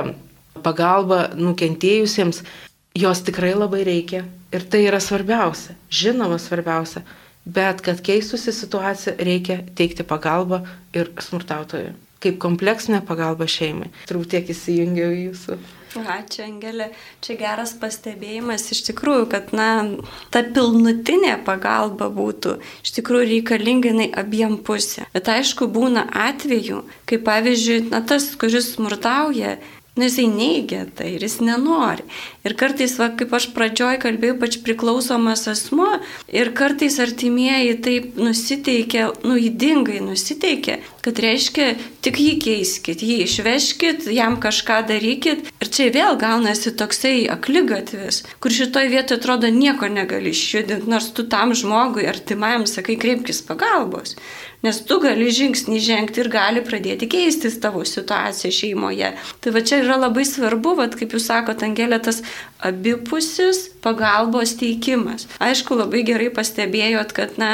pagalbą 0.63 1.31
nukentėjusiems, 1.39 2.43
jos 2.97 3.23
tikrai 3.25 3.53
labai 3.55 3.83
reikia. 3.87 4.25
Ir 4.51 4.65
tai 4.67 4.83
yra 4.89 4.99
svarbiausia, 4.99 5.77
žinoma 5.87 6.39
svarbiausia. 6.41 7.05
Bet 7.45 7.79
kad 7.81 8.01
keistųsi 8.05 8.51
situacija, 8.53 9.15
reikia 9.17 9.61
teikti 9.77 10.03
pagalbą 10.05 10.61
ir 10.93 11.09
smurtautojui. 11.23 11.93
Kaip 12.21 12.37
kompleksinė 12.43 12.99
pagalba 13.07 13.47
šeimai. 13.49 13.89
Turbūt 14.09 14.35
tiek 14.35 14.51
įsijungiau 14.53 15.15
į 15.15 15.23
jūsų. 15.29 15.57
Ačiū, 15.91 16.45
Angelė. 16.45 16.87
Čia 17.19 17.35
geras 17.39 17.73
pastebėjimas 17.79 18.69
iš 18.71 18.85
tikrųjų, 18.87 19.25
kad, 19.33 19.51
na, 19.51 19.67
ta 20.31 20.39
pilnutinė 20.45 21.35
pagalba 21.43 22.07
būtų 22.13 22.55
iš 22.85 22.93
tikrųjų 22.95 23.27
reikalinga 23.33 23.91
jinai 23.91 24.07
abiem 24.23 24.55
pusė. 24.63 25.09
Bet 25.11 25.27
aišku, 25.33 25.67
būna 25.67 26.05
atvejų, 26.29 26.85
kai 27.11 27.19
pavyzdžiui, 27.19 27.81
na, 27.91 27.99
tas, 28.07 28.29
kuris 28.39 28.71
smurtauja, 28.77 29.57
Nu, 29.95 30.03
jisai 30.07 30.27
neigia 30.31 30.85
tai 30.95 31.09
ir 31.17 31.23
jis 31.25 31.41
nenori. 31.43 32.05
Ir 32.47 32.53
kartais, 32.55 32.93
va, 32.95 33.09
kaip 33.19 33.33
aš 33.35 33.49
pradžioj 33.51 33.97
kalbėjau, 33.99 34.37
pač 34.39 34.55
priklausomas 34.63 35.43
asmo, 35.51 35.89
ir 36.31 36.53
kartais 36.55 36.95
artimieji 37.03 37.75
taip 37.83 38.15
nusiteikia, 38.15 39.09
nuidingai 39.27 39.99
nusiteikia, 40.05 40.77
kad 41.05 41.19
reiškia, 41.21 41.71
tik 42.05 42.19
jį 42.21 42.35
keiskit, 42.43 43.01
jį 43.05 43.21
išveškit, 43.25 44.05
jam 44.13 44.37
kažką 44.41 44.81
darykit. 44.89 45.49
Ir 45.61 45.71
čia 45.73 45.89
vėl 45.93 46.19
gaunasi 46.21 46.73
toksai 46.77 47.15
aklygatvis, 47.33 48.23
kur 48.41 48.53
šitoj 48.53 48.91
vietoje 48.93 49.21
atrodo 49.21 49.51
nieko 49.53 49.89
negali 49.91 50.33
išjudinti, 50.35 50.89
nors 50.89 51.11
tu 51.15 51.27
tam 51.29 51.55
žmogui 51.57 52.07
artimajam 52.09 52.67
sakai, 52.69 52.99
kreipkis 53.01 53.43
pagalbos. 53.47 54.17
Nes 54.61 54.77
tu 54.85 54.99
gali 55.01 55.31
žingsnį 55.33 55.79
žengti 55.81 56.21
ir 56.21 56.27
gali 56.29 56.61
pradėti 56.61 57.07
keistis 57.09 57.55
tavo 57.61 57.81
situacija 57.87 58.53
šeimoje. 58.53 59.09
Tai 59.41 59.53
va 59.55 59.63
čia 59.65 59.79
yra 59.81 59.97
labai 59.97 60.21
svarbu, 60.27 60.75
va, 60.77 60.85
kaip 60.93 61.15
jūs 61.17 61.25
sakote, 61.31 61.65
Angelė, 61.65 61.97
tas 61.97 62.21
abipusis 62.61 63.63
pagalbos 63.81 64.53
teikimas. 64.59 65.25
Aišku, 65.41 65.79
labai 65.79 66.03
gerai 66.05 66.29
pastebėjot, 66.35 67.15
kad, 67.17 67.39
na, 67.41 67.51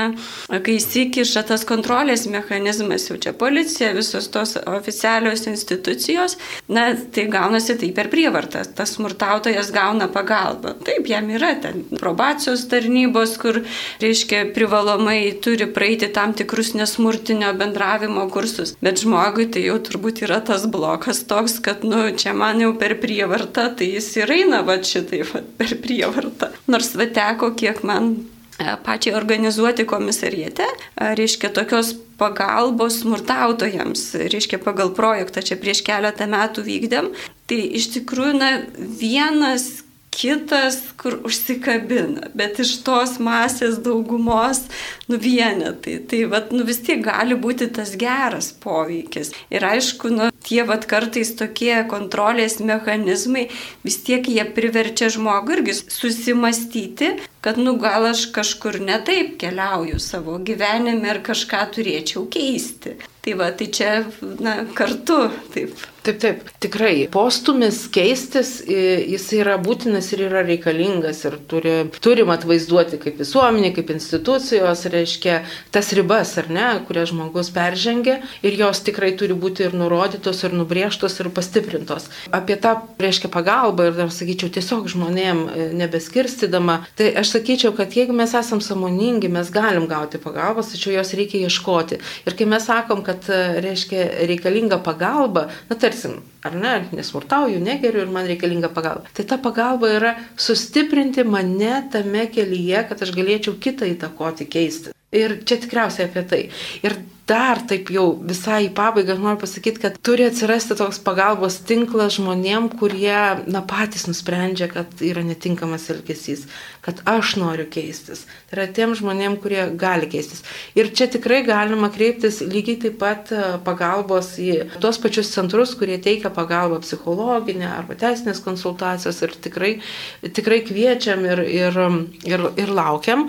kai 0.52 0.76
įsikiša 0.82 1.46
tas 1.48 1.64
kontrolės 1.68 2.28
mechanizmas, 2.28 3.08
jau 3.08 3.16
čia 3.16 3.32
policija, 3.40 3.94
visos 3.96 4.30
tos 4.34 4.56
oficialios 4.66 5.46
institucijos, 5.48 6.38
na, 6.68 6.90
tai 7.14 7.28
gaunasi 7.32 7.78
tai 7.80 7.92
per 7.96 8.10
prievartą. 8.14 8.64
Tas 8.78 8.96
smurtautojas 8.98 9.72
gauna 9.76 10.10
pagalbą. 10.12 10.76
Taip, 10.88 11.08
jam 11.10 11.30
yra 11.34 11.54
ten 11.62 11.84
probacijos 11.98 12.68
tarnybos, 12.72 13.38
kur, 13.42 13.62
reiškia, 14.04 14.46
privalomai 14.56 15.20
turi 15.44 15.70
praeiti 15.74 16.10
tam 16.14 16.34
tikrus 16.38 16.74
nesmurtinio 16.78 17.54
bendravimo 17.58 18.28
kursus. 18.34 18.76
Bet 18.84 19.02
žmogui 19.04 19.50
tai 19.54 19.68
jau 19.68 19.78
turbūt 19.84 20.24
yra 20.28 20.40
tas 20.46 20.68
blokas 20.72 21.24
toks, 21.30 21.60
kad, 21.64 21.86
nu, 21.88 22.08
čia 22.18 22.36
man 22.38 22.62
jau 22.64 22.74
per 22.80 22.98
prievartą, 23.02 23.70
tai 23.78 23.92
jis 23.96 24.10
ir 24.22 24.34
eina 24.40 24.64
va 24.68 24.80
šitai 24.84 25.24
va, 25.28 25.44
per 25.60 25.78
prievartą. 25.84 26.52
Nors 26.72 26.94
va 26.98 27.08
teko, 27.14 27.54
kiek 27.58 27.84
man 27.88 28.16
pačiai 28.58 29.16
organizuoti 29.16 29.86
komisariete, 29.86 30.66
e, 30.66 31.16
reiškia 31.16 31.52
tokios 31.54 31.94
pagalbos 32.18 33.02
smurtautojams, 33.04 34.14
reiškia 34.34 34.60
pagal 34.64 34.94
projektą 34.98 35.44
čia 35.46 35.58
prieš 35.62 35.84
keletą 35.86 36.26
metų 36.32 36.66
vykdėm. 36.66 37.12
Tai 37.48 37.60
iš 37.80 37.92
tikrųjų, 37.94 38.34
na, 38.40 38.50
vienas 38.76 39.84
kitas, 40.18 40.80
kur 40.98 41.20
užsikabina, 41.28 42.32
bet 42.38 42.58
iš 42.64 42.80
tos 42.86 43.18
masės 43.22 43.78
daugumos 43.86 44.64
nuvienė. 45.12 45.76
Tai, 45.84 45.98
tai 46.10 46.24
vat, 46.32 46.50
nu, 46.56 46.66
vis 46.66 46.82
tiek 46.86 47.04
gali 47.06 47.38
būti 47.38 47.70
tas 47.78 47.94
geras 48.00 48.50
poveikis. 48.64 49.34
Ir 49.54 49.68
aišku, 49.68 50.10
nu, 50.16 50.32
tie 50.46 50.64
vat, 50.68 50.86
kartais 50.90 51.34
tokie 51.40 51.74
kontrolės 51.92 52.60
mechanizmai 52.60 53.48
vis 53.86 54.00
tiek 54.08 54.28
jie 54.30 54.46
priverčia 54.58 55.10
žmogų 55.14 55.58
irgi 55.58 55.78
susimastyti, 55.82 57.14
kad 57.42 57.60
nu 57.62 57.78
gal 57.82 58.10
aš 58.12 58.28
kažkur 58.36 58.80
netaip 58.84 59.38
keliauju 59.42 60.00
savo 60.04 60.40
gyvenime 60.40 61.14
ir 61.14 61.22
kažką 61.26 61.68
turėčiau 61.76 62.26
keisti. 62.32 62.98
Tai 63.28 63.36
va, 63.40 63.52
tai 63.52 63.68
čia 63.76 63.92
na, 64.40 64.62
kartu 64.76 65.28
taip 65.54 65.76
Taip, 66.08 66.20
taip, 66.24 66.44
tikrai. 66.64 66.94
Postumis 67.12 67.82
keistis, 67.92 68.62
jis 68.64 69.26
yra 69.36 69.58
būtinas 69.60 70.08
ir 70.16 70.22
yra 70.30 70.40
reikalingas 70.48 71.26
ir 71.28 71.36
turi, 71.52 71.74
turim 72.00 72.32
atvaizduoti 72.32 72.96
kaip 73.02 73.20
visuomenė, 73.20 73.74
kaip 73.76 73.92
institucijos, 73.92 74.86
reiškia 74.94 75.42
tas 75.76 75.92
ribas, 75.98 76.32
ar 76.40 76.48
ne, 76.48 76.70
kurias 76.88 77.12
žmogus 77.12 77.52
peržengia 77.52 78.22
ir 78.40 78.56
jos 78.56 78.80
tikrai 78.88 79.12
turi 79.20 79.36
būti 79.36 79.68
ir 79.68 79.76
nurodytos, 79.76 80.37
ir 80.48 80.56
nubrėžtos, 80.58 81.20
ir 81.20 81.30
pastiprintos. 81.36 82.08
Apie 82.34 82.58
tą, 82.62 82.78
reiškia, 83.02 83.32
pagalbą 83.34 83.90
ir 83.90 83.98
dar 83.98 84.14
sakyčiau, 84.14 84.50
tiesiog 84.54 84.88
žmonėm 84.94 85.44
e, 85.44 85.68
nebeskirstydama, 85.82 86.80
tai 86.98 87.12
aš 87.20 87.36
sakyčiau, 87.36 87.74
kad 87.78 87.94
jeigu 87.98 88.16
mes 88.16 88.34
esam 88.38 88.64
samoningi, 88.64 89.32
mes 89.34 89.52
galim 89.54 89.90
gauti 89.92 90.22
pagalbos, 90.24 90.72
tačiau 90.74 90.96
jos 90.96 91.14
reikia 91.18 91.46
ieškoti. 91.46 92.02
Ir 92.26 92.38
kai 92.38 92.50
mes 92.50 92.66
sakom, 92.70 93.04
kad, 93.06 93.28
e, 93.30 93.62
reiškia, 93.66 94.08
reikalinga 94.32 94.82
pagalba, 94.86 95.48
na 95.68 95.76
tarsi 95.76 95.98
tarsim, 95.98 96.22
ar 96.44 96.56
ne, 96.56 96.88
nesmurtauju, 96.96 97.60
negeriu 97.64 98.02
ir 98.02 98.12
man 98.12 98.28
reikalinga 98.28 98.70
pagalba. 98.74 99.10
Tai 99.14 99.26
ta 99.26 99.38
pagalba 99.38 99.90
yra 99.96 100.16
sustiprinti 100.38 101.24
mane 101.24 101.90
tame 101.92 102.28
kelyje, 102.32 102.88
kad 102.90 103.02
aš 103.02 103.14
galėčiau 103.16 103.58
kitą 103.60 103.88
įtakoti, 103.94 104.48
keisti. 104.50 104.94
Ir 105.16 105.40
čia 105.48 105.60
tikriausiai 105.64 106.10
apie 106.10 106.24
tai. 106.28 106.42
Ir 106.84 106.98
dar 107.28 107.60
taip 107.68 107.90
jau 107.92 108.06
visai 108.24 108.68
į 108.68 108.74
pabaigą 108.78 109.18
noriu 109.20 109.42
pasakyti, 109.42 109.82
kad 109.84 109.98
turi 110.06 110.26
atsirasti 110.30 110.78
toks 110.80 111.00
pagalbos 111.04 111.60
tinklas 111.68 112.16
žmonėm, 112.16 112.70
kurie, 112.80 113.44
na, 113.52 113.62
patys 113.68 114.08
nusprendžia, 114.08 114.70
kad 114.72 115.04
yra 115.04 115.26
netinkamas 115.28 115.90
elgesys, 115.92 116.46
kad 116.86 117.02
aš 117.10 117.36
noriu 117.42 117.66
keistis. 117.72 118.24
Tai 118.48 118.56
yra 118.60 118.68
tiem 118.78 118.96
žmonėm, 118.96 119.36
kurie 119.44 119.66
gali 119.76 120.08
keistis. 120.12 120.46
Ir 120.78 120.94
čia 120.96 121.10
tikrai 121.12 121.42
galima 121.48 121.92
kreiptis 121.92 122.40
lygiai 122.46 122.80
taip 122.86 122.96
pat 123.02 123.34
e, 123.36 123.44
pagalbos 123.68 124.34
į 124.40 124.80
tuos 124.80 125.02
pačius 125.04 125.34
centrus, 125.36 125.76
kurie 125.76 126.00
teikia 126.00 126.32
pagalbą 126.32 126.80
psichologinę 126.86 127.68
arba 127.74 128.00
teisinės 128.00 128.40
konsultacijos 128.46 129.20
ir 129.28 129.36
tikrai, 129.44 129.76
tikrai 130.24 130.64
kviečiam 130.64 131.28
ir, 131.28 131.44
ir, 131.44 131.84
ir, 132.24 132.50
ir 132.56 132.76
laukiam. 132.80 133.28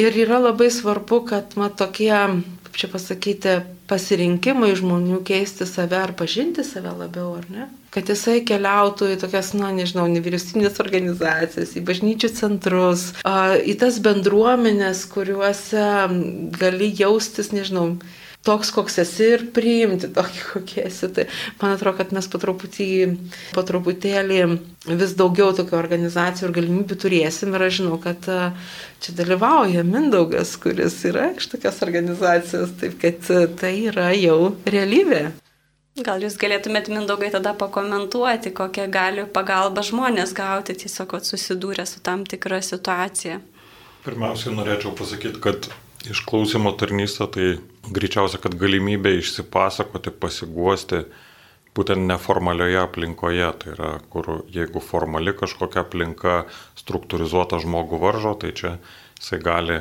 Ir 0.00 0.16
yra 0.24 0.40
labai 0.48 0.72
svarbu, 0.72 1.24
kad, 1.28 1.58
ma, 1.60 1.68
tokie 1.68 2.14
kaip 2.74 2.80
čia 2.82 2.88
pasakyti, 2.90 3.52
pasirinkimai 3.86 4.72
žmonių 4.74 5.20
keisti 5.22 5.66
save 5.66 5.94
ar 5.94 6.12
pažinti 6.18 6.64
save 6.66 6.90
labiau, 6.90 7.36
ar 7.38 7.46
ne? 7.46 7.66
Kad 7.94 8.10
jisai 8.10 8.40
keliautų 8.42 9.12
į 9.14 9.18
tokias, 9.22 9.52
na, 9.54 9.70
nežinau, 9.70 10.08
nevyriausybinės 10.10 10.80
organizacijas, 10.82 11.76
į 11.78 11.84
bažnyčių 11.86 12.32
centrus, 12.34 13.12
į 13.22 13.76
tas 13.78 14.00
bendruomenės, 14.02 15.04
kuriuose 15.14 15.86
gali 16.58 16.90
jaustis, 16.98 17.52
nežinau, 17.54 17.92
toks, 18.44 18.70
koks 18.74 18.98
esi 19.02 19.28
ir 19.34 19.44
priimti 19.56 20.10
tokį, 20.14 20.42
kokie 20.52 20.82
esi. 20.86 21.08
Tai 21.16 21.26
man 21.62 21.74
atrodo, 21.74 21.96
kad 22.00 22.12
mes 22.16 22.28
po 22.30 22.40
truputį, 22.42 22.88
po 23.56 23.64
truputėlį 23.66 24.40
vis 25.00 25.14
daugiau 25.18 25.54
tokių 25.56 25.78
organizacijų 25.78 26.48
ir 26.48 26.56
galimybių 26.58 26.98
turėsim 27.04 27.56
ir 27.56 27.66
aš 27.68 27.78
žinau, 27.80 28.00
kad 28.02 28.28
e, 28.28 28.40
čia 29.04 29.14
dalyvauja 29.20 29.84
Mindaugas, 29.88 30.56
kuris 30.60 30.98
yra 31.08 31.30
iš 31.38 31.48
tokios 31.54 31.80
organizacijos, 31.86 32.76
taip 32.80 32.98
kad 33.02 33.32
e, 33.32 33.46
tai 33.60 33.74
yra 33.88 34.10
jau 34.16 34.52
realybė. 34.68 35.24
Gal 36.04 36.24
jūs 36.26 36.34
galėtumėt 36.42 36.88
Mindaugai 36.90 37.30
tada 37.30 37.52
pakomentuoti, 37.54 38.50
kokią 38.50 38.88
gali 38.90 39.24
pagalbą 39.30 39.84
žmonės 39.86 40.34
gauti, 40.34 40.74
tiesiog 40.74 41.20
susidūrę 41.22 41.86
su 41.86 42.02
tam 42.02 42.26
tikra 42.26 42.58
situacija. 42.66 43.38
Pirmiausia, 44.04 44.50
norėčiau 44.52 44.90
pasakyti, 44.98 45.38
kad 45.40 45.70
Išklausimo 46.04 46.74
tarnystė 46.76 47.26
tai 47.32 47.46
greičiausia, 47.88 48.36
kad 48.42 48.56
galimybė 48.60 49.14
išsipasakoti, 49.20 50.12
pasiguosti 50.12 51.04
būtent 51.74 52.04
neformalioje 52.10 52.80
aplinkoje. 52.82 53.46
Tai 53.62 53.72
yra, 53.72 53.90
kur 54.12 54.44
jeigu 54.52 54.82
formali 54.84 55.32
kažkokia 55.36 55.84
aplinka 55.84 56.42
struktūrizuota 56.80 57.60
žmogų 57.62 58.02
varžo, 58.02 58.34
tai 58.36 58.52
čia 58.52 58.76
jisai 59.16 59.40
gali, 59.40 59.80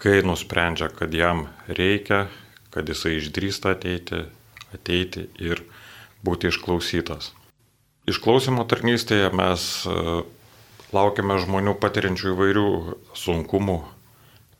kai 0.00 0.22
nusprendžia, 0.24 0.88
kad 0.88 1.12
jam 1.14 1.46
reikia, 1.68 2.26
kad 2.72 2.88
jisai 2.88 3.18
išdrįsta 3.20 3.76
ateiti, 3.76 4.24
ateiti 4.72 5.28
ir 5.36 5.66
būti 6.24 6.48
išklausytas. 6.48 7.34
Išklausimo 8.08 8.64
tarnystėje 8.66 9.28
mes 9.36 9.64
e, 9.86 10.22
laukiame 10.96 11.36
žmonių 11.44 11.76
patiriančių 11.78 12.32
įvairių 12.32 12.68
sunkumų, 13.14 13.76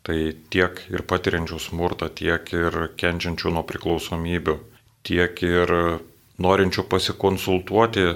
Tai 0.02 0.18
tiek 0.50 0.80
ir 0.90 1.04
patiriančių 1.06 1.58
smurtą, 1.62 2.08
tiek 2.10 2.48
ir 2.56 2.78
kenčiančių 2.98 3.52
nuo 3.54 3.62
priklausomybių, 3.66 4.56
tiek 5.06 5.42
ir 5.46 5.72
norinčių 6.42 6.84
pasikonsultuoti, 6.90 8.08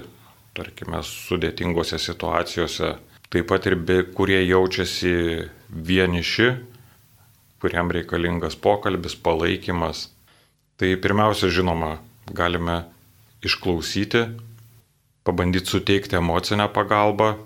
tarkime, 0.57 1.03
sudėtingose 1.07 2.01
situacijose, 2.03 2.96
taip 3.31 3.46
pat 3.53 3.68
ir 3.70 3.77
be, 3.79 4.01
kurie 4.16 4.40
jaučiasi 4.42 5.14
vieniši, 5.70 6.51
kuriam 7.62 7.90
reikalingas 7.94 8.59
pokalbis, 8.59 9.14
palaikymas. 9.14 10.09
Tai 10.77 10.90
pirmiausia, 11.01 11.53
žinoma, 11.55 11.96
galime 12.35 12.83
išklausyti, 13.46 14.27
pabandyti 15.27 15.70
suteikti 15.70 16.18
emocinę 16.18 16.66
pagalbą, 16.75 17.37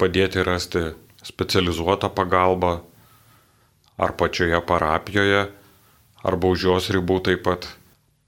padėti 0.00 0.42
rasti 0.46 0.88
specializuotą 1.26 2.10
pagalbą, 2.16 2.78
ar 3.98 4.14
pačioje 4.16 4.60
parapijoje, 4.66 5.48
arba 6.22 6.54
už 6.54 6.64
jos 6.70 6.88
ribų 6.94 7.20
taip 7.26 7.44
pat. 7.46 7.68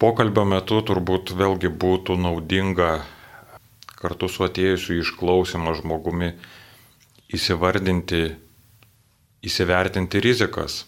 Pokalbio 0.00 0.46
metu 0.48 0.80
turbūt 0.82 1.34
vėlgi 1.36 1.68
būtų 1.68 2.16
naudinga 2.16 3.02
kartu 4.00 4.30
su 4.32 4.46
atėjusiu 4.46 5.00
išklausimo 5.02 5.74
žmogumi 5.76 6.32
įsivardinti, 7.36 8.22
įsivertinti 9.44 10.22
rizikas. 10.24 10.84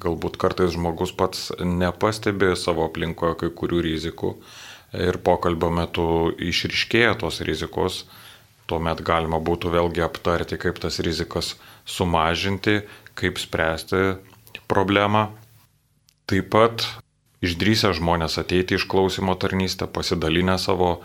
Galbūt 0.00 0.36
kartais 0.40 0.72
žmogus 0.74 1.12
pats 1.16 1.50
nepastebi 1.60 2.54
savo 2.56 2.88
aplinkoje 2.88 3.38
kai 3.42 3.52
kurių 3.60 3.82
rizikų 3.86 4.32
ir 4.96 5.20
pokalbio 5.24 5.70
metu 5.72 6.08
išriškėja 6.32 7.14
tos 7.20 7.40
rizikos, 7.44 8.02
tuomet 8.68 9.00
galima 9.04 9.40
būtų 9.40 9.72
vėlgi 9.72 10.04
aptarti, 10.04 10.58
kaip 10.60 10.80
tas 10.80 11.00
rizikas 11.04 11.54
sumažinti, 11.88 12.82
kaip 13.18 13.40
spręsti 13.42 14.02
problemą. 14.70 15.28
Taip 16.28 16.50
pat 16.52 16.84
išdrysę 17.44 17.94
žmonės 17.96 18.38
ateiti 18.40 18.76
iš 18.78 18.86
klausimo 18.90 19.34
tarnystę, 19.38 19.88
pasidalinę 19.90 20.58
savo 20.60 20.98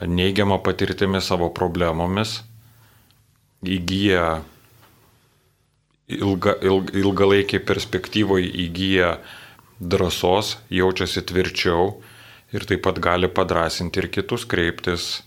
neigiamą 0.00 0.58
patirtimį, 0.64 1.20
savo 1.22 1.50
problemomis, 1.54 2.40
įgyja 3.62 4.42
ilga, 6.08 6.56
ilg, 6.62 6.90
ilgalaikiai 6.96 7.62
perspektyvoje 7.64 8.50
įgyja 8.66 9.14
drąsos, 9.80 10.58
jaučiasi 10.70 11.24
tvirčiau 11.26 11.94
ir 12.54 12.66
taip 12.68 12.84
pat 12.86 13.00
gali 13.02 13.28
padrasinti 13.28 14.02
ir 14.02 14.10
kitus 14.12 14.46
kreiptis 14.46 15.22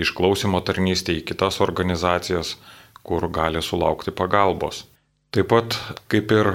išklausimo 0.00 0.60
tarnystė 0.64 1.18
į 1.20 1.26
kitas 1.32 1.60
organizacijas, 1.64 2.56
kur 3.02 3.28
gali 3.30 3.62
sulaukti 3.62 4.14
pagalbos. 4.14 4.86
Taip 5.32 5.46
pat, 5.48 5.74
kaip 6.12 6.32
ir 6.36 6.48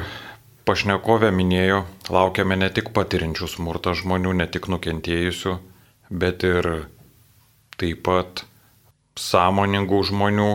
pašnekovė 0.70 1.32
minėjo, 1.34 1.80
laukiame 2.14 2.54
ne 2.62 2.68
tik 2.70 2.92
patirinčių 2.94 3.48
smurtą 3.50 3.96
žmonių, 3.98 4.36
ne 4.38 4.46
tik 4.54 4.68
nukentėjusių, 4.70 5.54
bet 6.24 6.44
ir 6.46 6.68
taip 7.82 8.04
pat 8.06 8.44
sąmoningų 9.18 10.02
žmonių, 10.12 10.52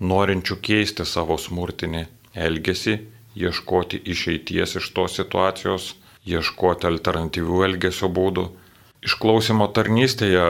norinčių 0.00 0.56
keisti 0.64 1.04
savo 1.04 1.36
smurtinį 1.36 2.06
elgesį, 2.46 2.94
ieškoti 3.36 4.00
išeities 4.14 4.78
iš 4.80 4.88
tos 4.96 5.18
situacijos, 5.20 5.90
ieškoti 6.24 6.88
alternatyvių 6.94 7.60
elgesio 7.68 8.08
būdų. 8.08 8.46
Išklausimo 9.04 9.68
tarnystėje 9.76 10.48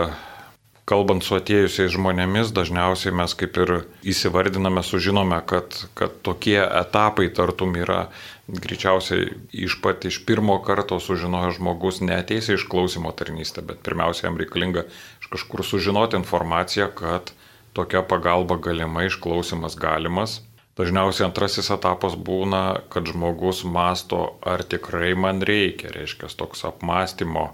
kalbant 0.89 1.25
su 1.25 1.37
atėjusiais 1.39 1.95
žmonėmis, 1.95 2.53
dažniausiai 2.57 3.15
mes 3.17 3.35
kaip 3.41 3.57
ir 3.63 3.73
įsivardiname, 4.05 4.83
sužinome, 4.85 5.41
kad, 5.49 5.77
kad 5.97 6.17
tokie 6.27 6.61
etapai 6.61 7.31
tartum 7.33 7.77
yra 7.81 8.09
greičiausiai 8.49 9.31
iš 9.65 9.79
pat 9.81 10.05
iš 10.05 10.21
pirmo 10.29 10.59
karto 10.65 10.99
sužinojo 11.01 11.55
žmogus 11.57 12.03
neteis 12.05 12.51
į 12.53 12.59
išklausimo 12.59 13.13
tarnystę, 13.17 13.65
bet 13.65 13.81
pirmiausia 13.87 14.29
jam 14.29 14.37
reikalinga 14.41 14.85
iš 15.23 15.31
kažkur 15.33 15.65
sužinoti 15.65 16.21
informaciją, 16.21 16.91
kad 16.93 17.33
tokia 17.73 18.05
pagalba 18.05 18.61
galima, 18.61 19.07
išklausimas 19.09 19.79
galimas. 19.81 20.43
Dažniausiai 20.75 21.29
antrasis 21.29 21.71
etapas 21.71 22.17
būna, 22.19 22.83
kad 22.91 23.07
žmogus 23.07 23.63
masto, 23.65 24.35
ar 24.43 24.65
tikrai 24.67 25.13
man 25.15 25.41
reikia, 25.47 25.93
reiškia 25.95 26.29
toks 26.35 26.67
apmąstymo, 26.67 27.53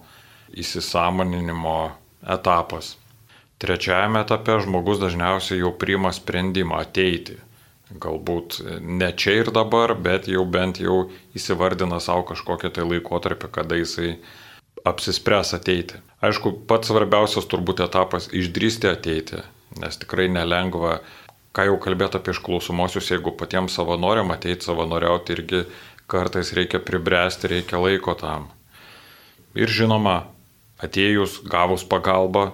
įsisamoninimo 0.57 1.77
etapas. 2.25 2.97
Trečiajame 3.61 4.23
etape 4.25 4.57
žmogus 4.64 5.01
dažniausiai 5.03 5.61
jau 5.61 5.75
priima 5.77 6.14
sprendimą 6.16 6.79
ateiti. 6.81 7.37
Galbūt 7.90 8.61
ne 8.81 9.11
čia 9.18 9.40
ir 9.42 9.51
dabar, 9.53 9.92
bet 9.99 10.29
jau 10.31 10.44
bent 10.46 10.79
jau 10.81 11.11
įsivardina 11.37 11.99
savo 12.01 12.23
kažkokią 12.31 12.70
tai 12.73 12.87
laikotarpį, 12.87 13.51
kada 13.53 13.77
jisai 13.77 14.14
apsispręs 14.87 15.53
ateiti. 15.59 15.99
Aišku, 16.25 16.55
pats 16.70 16.88
svarbiausias 16.88 17.49
turbūt 17.51 17.83
etapas- 17.85 18.31
išdrysti 18.40 18.88
ateiti, 18.88 19.42
nes 19.77 19.96
tikrai 19.96 20.29
nelengva, 20.33 21.01
ką 21.53 21.66
jau 21.66 21.77
kalbėti 21.83 22.16
apie 22.16 22.33
išklausomosius, 22.33 23.11
jeigu 23.11 23.37
patiems 23.37 23.75
savanoriam 23.75 24.31
ateiti 24.31 24.64
savanoriauti 24.64 25.37
irgi 25.37 25.66
kartais 26.07 26.53
reikia 26.55 26.79
pribręsti, 26.79 27.49
reikia 27.49 27.79
laiko 27.79 28.14
tam. 28.14 28.49
Ir 29.55 29.66
žinoma, 29.66 30.25
atėjus, 30.79 31.42
gavus 31.44 31.85
pagalbą, 31.85 32.53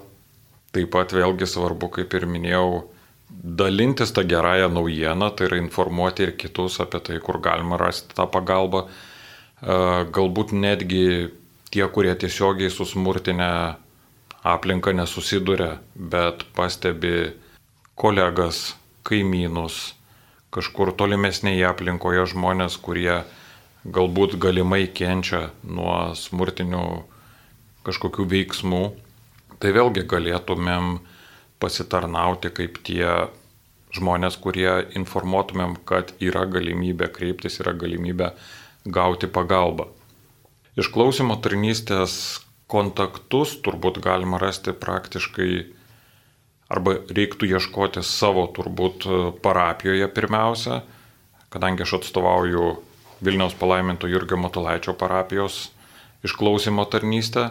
Taip 0.76 0.90
pat 0.92 1.14
vėlgi 1.16 1.48
svarbu, 1.48 1.88
kaip 1.94 2.12
ir 2.18 2.26
minėjau, 2.28 2.84
dalintis 3.30 4.12
tą 4.12 4.26
gerąją 4.28 4.68
naujieną, 4.68 5.30
tai 5.32 5.46
yra 5.48 5.56
informuoti 5.62 6.26
ir 6.26 6.32
kitus 6.36 6.76
apie 6.84 7.00
tai, 7.00 7.16
kur 7.24 7.40
galima 7.40 7.78
rasti 7.80 8.12
tą 8.18 8.26
pagalbą. 8.28 8.84
E, 8.84 9.78
galbūt 10.12 10.52
netgi 10.52 11.32
tie, 11.72 11.86
kurie 11.88 12.12
tiesiogiai 12.12 12.68
su 12.70 12.84
smurtinė 12.84 13.48
aplinka 14.44 14.92
nesusiduria, 14.92 15.78
bet 15.96 16.44
pastebi 16.58 17.32
kolegas, 17.96 18.76
kaimynus, 19.08 19.94
kažkur 20.52 20.92
tolimesnėje 20.92 21.64
aplinkoje 21.70 22.28
žmonės, 22.34 22.76
kurie 22.76 23.22
galbūt 23.86 24.36
galimai 24.42 24.84
kenčia 24.92 25.46
nuo 25.64 26.12
smurtinių 26.18 26.84
kažkokių 27.86 28.28
veiksmų 28.34 28.84
Tai 29.60 29.72
vėlgi 29.72 30.04
galėtumėm 30.08 30.98
pasitarnauti 31.62 32.52
kaip 32.52 32.80
tie 32.84 33.28
žmonės, 33.96 34.36
kurie 34.42 34.70
informuotumėm, 34.98 35.78
kad 35.88 36.12
yra 36.20 36.44
galimybė 36.50 37.08
kreiptis, 37.14 37.60
yra 37.62 37.72
galimybė 37.72 38.32
gauti 38.84 39.30
pagalbą. 39.32 39.88
Išklausimo 40.76 41.38
tarnystės 41.40 42.42
kontaktus 42.68 43.54
turbūt 43.64 44.02
galima 44.04 44.40
rasti 44.42 44.74
praktiškai 44.76 45.50
arba 46.68 46.98
reiktų 47.08 47.48
ieškoti 47.54 48.02
savo 48.04 48.44
turbūt 48.52 49.06
parapijoje 49.42 50.08
pirmiausia, 50.12 50.82
kadangi 51.54 51.86
aš 51.86 52.00
atstovauju 52.00 52.74
Vilniaus 53.24 53.54
palaiminto 53.56 54.10
Jurgio 54.10 54.36
Matulaičio 54.36 54.92
parapijos 54.98 55.70
išklausimo 56.26 56.84
tarnystę, 56.92 57.48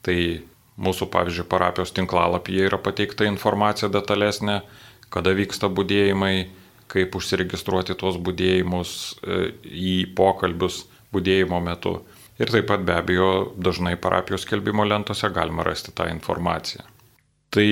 tai 0.00 0.46
Mūsų, 0.74 1.06
pavyzdžiui, 1.12 1.46
parapijos 1.46 1.94
tinklalapyje 1.94 2.66
yra 2.66 2.80
pateikta 2.82 3.28
informacija 3.28 3.90
detalesnė, 3.94 4.60
kada 5.14 5.30
vyksta 5.36 5.70
būdėjimai, 5.70 6.48
kaip 6.90 7.14
užsiregistruoti 7.14 7.94
tuos 7.98 8.18
būdėjimus 8.18 8.90
e, 9.22 9.38
į 9.64 9.94
pokalbius 10.18 10.82
būdėjimo 11.14 11.60
metu. 11.62 12.00
Ir 12.42 12.50
taip 12.50 12.66
pat 12.66 12.82
be 12.82 12.96
abejo 12.98 13.30
dažnai 13.54 13.94
parapijos 13.94 14.42
skelbimo 14.42 14.82
lentose 14.86 15.30
galima 15.30 15.62
rasti 15.62 15.94
tą 15.94 16.08
informaciją. 16.10 16.82
Tai 17.54 17.68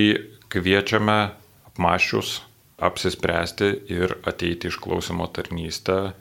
kviečiame 0.53 1.19
apmašius 1.67 2.37
apsispręsti 2.83 3.69
ir 3.91 4.15
ateiti 4.23 4.71
išklausimo 4.71 5.27
tarnystę 5.35 6.13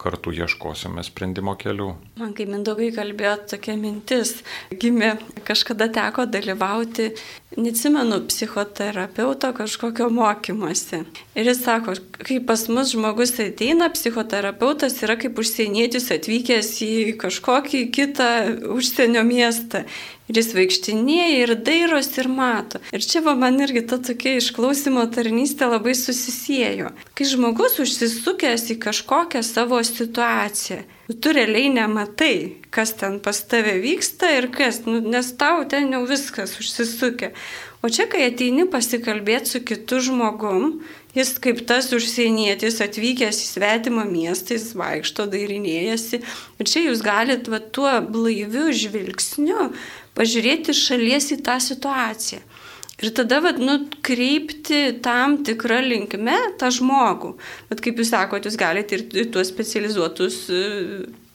kartu 0.00 0.32
ieškosime 0.36 1.02
sprendimo 1.06 1.54
kelių. 1.58 1.88
Man 2.20 2.34
kai 2.36 2.46
Mindaugai 2.48 2.90
kalbėjo, 2.94 3.34
tokia 3.52 3.76
mintis 3.80 4.36
gimė, 4.70 5.14
kažkada 5.48 5.88
teko 5.92 6.26
dalyvauti, 6.30 7.10
neatsimenu, 7.56 8.20
psichoterapeuto 8.30 9.52
kažkokio 9.56 10.08
mokymosi. 10.12 11.02
Ir 11.36 11.50
jis 11.50 11.62
sako, 11.64 11.96
kai 12.20 12.40
pas 12.44 12.66
mus 12.72 12.92
žmogus 12.94 13.36
ateina, 13.42 13.88
psichoterapeutas 13.94 14.98
yra 15.06 15.16
kaip 15.20 15.38
užsienietis 15.40 16.10
atvykęs 16.16 16.72
į 16.84 16.92
kažkokį 17.22 17.86
kitą 17.96 18.30
užsienio 18.76 19.24
miestą. 19.26 19.86
Ir 20.26 20.40
jis 20.40 20.48
vaikštinėja 20.56 21.26
ir 21.44 21.52
dairos 21.62 22.08
ir 22.18 22.26
mato. 22.26 22.80
Ir 22.90 23.04
čia 23.04 23.22
va 23.22 23.36
man 23.38 23.60
irgi 23.62 23.84
ta 23.86 24.00
tokia 24.02 24.34
išklausimo 24.40 25.04
tarnystė 25.14 25.68
labai 25.70 25.94
susisiejo. 25.94 26.90
Kai 27.14 27.28
žmogus 27.30 27.78
užsisukęs 27.82 28.66
į 28.74 28.78
kažkokią 28.82 29.44
savo 29.46 29.78
situaciją, 29.86 30.82
tu 31.22 31.34
realiai 31.36 31.70
nematai, 31.70 32.58
kas 32.74 32.96
ten 32.98 33.20
pas 33.22 33.38
tave 33.46 33.76
vyksta 33.78 34.32
ir 34.34 34.50
kas, 34.50 34.82
nu, 34.88 34.98
nes 34.98 35.30
tau 35.38 35.62
ten 35.70 35.94
jau 35.94 36.02
viskas 36.10 36.58
užsisukę. 36.58 37.30
O 37.86 37.90
čia, 37.92 38.08
kai 38.10 38.24
ateini 38.26 38.64
pasikalbėti 38.66 39.52
su 39.52 39.60
kitu 39.62 40.00
žmogum, 40.02 40.80
jis 41.14 41.36
kaip 41.42 41.60
tas 41.68 41.92
užsienietis 41.94 42.80
atvykęs 42.82 43.38
į 43.44 43.46
svetimą 43.52 44.02
miestą, 44.08 44.56
jis 44.56 44.72
vaikšto, 44.74 45.28
dairinėjasi. 45.30 46.20
Ir 46.58 46.70
čia 46.72 46.82
jūs 46.88 47.04
galite 47.06 47.52
va, 47.52 47.60
tuo 47.62 47.92
blaiviu 48.02 48.72
žvilgsniu 48.74 49.70
pažiūrėti 50.16 50.74
šalies 50.76 51.32
į 51.36 51.42
tą 51.46 51.58
situaciją. 51.62 52.42
Ir 53.04 53.12
tada, 53.12 53.42
vad, 53.44 53.58
nu, 53.60 53.74
kreipti 54.04 54.96
tam 55.04 55.42
tikrą 55.44 55.82
linkme 55.84 56.36
tą 56.60 56.70
žmogų. 56.72 57.34
Bet 57.68 57.82
kaip 57.84 58.00
jūs 58.00 58.14
sakote, 58.14 58.48
jūs 58.48 58.56
galite 58.60 58.96
ir 58.96 59.28
tuos 59.34 59.50
specializuotus 59.52 60.38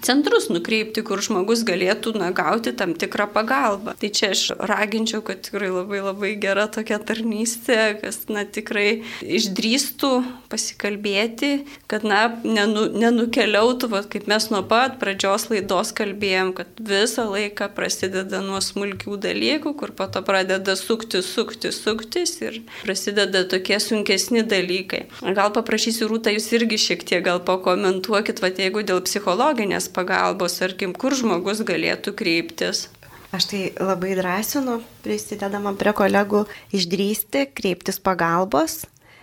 centrus 0.05 0.49
nukreipti, 0.51 1.03
kur 1.05 1.21
žmogus 1.23 1.63
galėtų 1.67 2.15
na, 2.17 2.31
gauti 2.35 2.73
tam 2.77 2.95
tikrą 2.97 3.27
pagalbą. 3.33 3.95
Tai 4.01 4.09
čia 4.09 4.31
aš 4.35 4.43
raginčiau, 4.57 5.21
kad 5.25 5.43
tikrai 5.45 5.69
labai 5.71 6.01
labai 6.03 6.31
gera 6.41 6.67
tokia 6.71 6.99
tarnystė, 6.99 7.79
kas 8.01 8.23
na, 8.31 8.43
tikrai 8.45 9.03
išdrįstų 9.21 10.11
pasikalbėti, 10.51 11.51
kad 11.91 12.05
na, 12.07 12.23
nenu, 12.43 12.87
nenukeliautų, 12.91 13.91
va, 13.91 14.03
kaip 14.11 14.27
mes 14.31 14.49
nuo 14.53 14.63
pat 14.67 14.97
pradžios 15.01 15.47
laidos 15.51 15.93
kalbėjom, 15.97 16.53
kad 16.57 16.81
visą 16.81 17.27
laiką 17.29 17.69
prasideda 17.75 18.41
nuo 18.43 18.61
smulkių 18.63 19.19
dalykų, 19.21 19.75
kur 19.77 19.93
po 19.95 20.09
to 20.11 20.23
pradeda 20.25 20.75
sukti, 20.79 21.21
sukti, 21.25 21.71
suktis 21.75 22.37
ir 22.41 22.61
prasideda 22.81 23.45
tokie 23.51 23.79
sunkesni 23.81 24.43
dalykai. 24.47 25.05
Gal 25.37 25.53
paprašysiu 25.55 26.09
Rūtą, 26.11 26.33
jūs 26.35 26.49
irgi 26.57 26.79
šiek 26.81 27.05
tiek 27.07 27.23
gal 27.25 27.41
pakomentuokit, 27.45 28.41
va, 28.43 28.51
jeigu 28.51 28.83
dėl 28.87 29.03
psichologinės 29.05 29.90
pagalbos, 29.93 30.57
tarkim, 30.61 30.95
kur 30.95 31.15
žmogus 31.17 31.61
galėtų 31.67 32.15
kreiptis. 32.17 32.87
Aš 33.31 33.47
tai 33.47 33.59
labai 33.79 34.15
drąsinu, 34.17 34.81
prisidedama 35.05 35.71
prie 35.79 35.93
kolegų, 35.95 36.43
išdrysti, 36.75 37.45
kreiptis 37.55 38.01
pagalbos, 38.03 38.81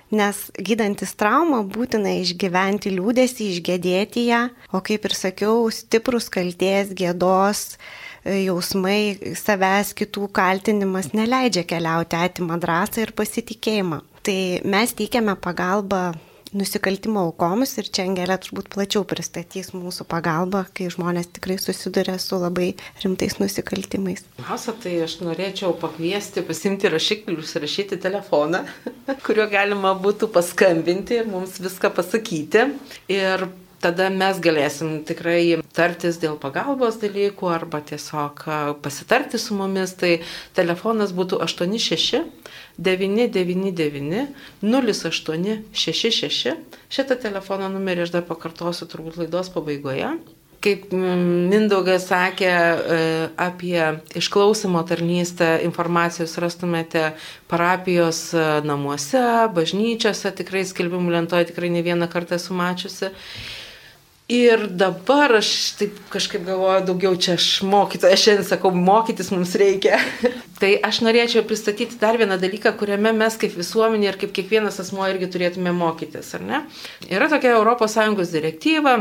nes 0.08 0.46
gydantis 0.56 1.12
traumą 1.20 1.60
būtina 1.68 2.14
išgyventi 2.22 2.94
liūdėsi, 2.94 3.50
išgėdėti 3.52 4.28
ją, 4.30 4.46
o 4.72 4.80
kaip 4.84 5.04
ir 5.04 5.16
sakiau, 5.16 5.66
stiprus 5.68 6.30
kalties, 6.32 6.94
gėdos, 6.96 7.76
jausmai, 8.24 9.34
savęs 9.36 9.92
kitų 9.98 10.30
kaltinimas 10.36 11.12
neleidžia 11.12 11.66
keliauti, 11.68 12.16
atima 12.16 12.56
drąsą 12.60 13.04
ir 13.04 13.12
pasitikėjimą. 13.16 14.00
Tai 14.24 14.40
mes 14.64 14.96
teikiame 14.96 15.36
pagalbą 15.40 16.14
nusikaltimo 16.56 17.22
aukoms 17.28 17.74
ir 17.80 17.88
čia 17.92 18.06
Angelė 18.08 18.38
turbūt 18.42 18.70
plačiau 18.72 19.04
pristatys 19.08 19.72
mūsų 19.74 20.06
pagalbą, 20.08 20.64
kai 20.74 20.88
žmonės 20.92 21.30
tikrai 21.36 21.58
susiduria 21.60 22.16
su 22.22 22.38
labai 22.40 22.70
rimtais 23.02 23.38
nusikaltimais. 23.42 24.24
Pirmiausia, 24.38 24.74
tai 24.82 24.96
aš 25.04 25.18
norėčiau 25.24 25.74
pakviesti, 25.80 26.44
pasimti 26.48 26.90
rašiklius, 26.92 27.54
rašyti 27.62 28.00
telefoną, 28.02 28.64
kuriuo 29.26 29.48
galima 29.52 29.94
būtų 29.98 30.30
paskambinti 30.34 31.22
ir 31.22 31.30
mums 31.30 31.58
viską 31.62 31.92
pasakyti. 31.96 32.68
Ir 33.12 33.48
tada 33.82 34.08
mes 34.10 34.40
galėsim 34.42 35.04
tikrai 35.08 35.58
tartis 35.76 36.18
dėl 36.22 36.36
pagalbos 36.40 36.98
dalykų 37.02 37.50
arba 37.52 37.80
tiesiog 37.90 38.42
pasitarti 38.84 39.38
su 39.38 39.54
mumis. 39.58 39.94
Tai 39.98 40.12
telefonas 40.58 41.12
būtų 41.16 41.40
86 41.44 42.22
999 42.78 44.26
0866. 44.62 46.56
Šitą 46.88 47.14
telefono 47.20 47.68
numerį 47.72 48.06
aš 48.06 48.10
dar 48.18 48.24
pakartosiu 48.28 48.86
turbūt 48.90 49.18
laidos 49.22 49.48
pabaigoje. 49.54 50.10
Kaip 50.58 50.88
Mindaugas 50.90 52.08
sakė 52.10 52.48
e, 52.50 52.96
apie 53.38 53.78
išklausimo 54.18 54.80
tarnystę, 54.88 55.60
informacijos 55.62 56.34
rastumėte 56.42 57.12
parapijos 57.50 58.24
e, 58.34 58.42
namuose, 58.66 59.22
bažnyčiose, 59.54 60.32
tikrai 60.40 60.64
skelbimų 60.66 61.14
lentoje 61.14 61.52
tikrai 61.52 61.70
ne 61.70 61.84
vieną 61.86 62.10
kartą 62.10 62.40
esu 62.40 62.58
mačiusi. 62.58 63.12
Ir 64.28 64.66
dabar 64.76 65.32
aš 65.38 65.50
taip 65.78 65.94
kažkaip 66.12 66.42
galvoju, 66.44 66.82
daugiau 66.90 67.14
čia 67.16 67.38
aš 67.38 67.62
mokytoja, 67.64 68.16
šiandien 68.20 68.44
sakau, 68.44 68.68
mokytis 68.76 69.30
mums 69.32 69.54
reikia. 69.56 69.96
tai 70.60 70.74
aš 70.84 70.98
norėčiau 71.06 71.46
pristatyti 71.48 71.96
dar 71.96 72.18
vieną 72.20 72.36
dalyką, 72.42 72.74
kuriame 72.76 73.14
mes 73.16 73.38
kaip 73.40 73.56
visuomenė 73.56 74.10
ir 74.10 74.18
kaip 74.20 74.34
kiekvienas 74.36 74.76
asmo 74.84 75.08
irgi 75.08 75.30
turėtume 75.32 75.72
mokytis, 75.72 76.34
ar 76.36 76.44
ne? 76.44 76.60
Yra 77.08 77.30
tokia 77.32 77.56
ES 77.56 78.36
direktyva. 78.36 78.98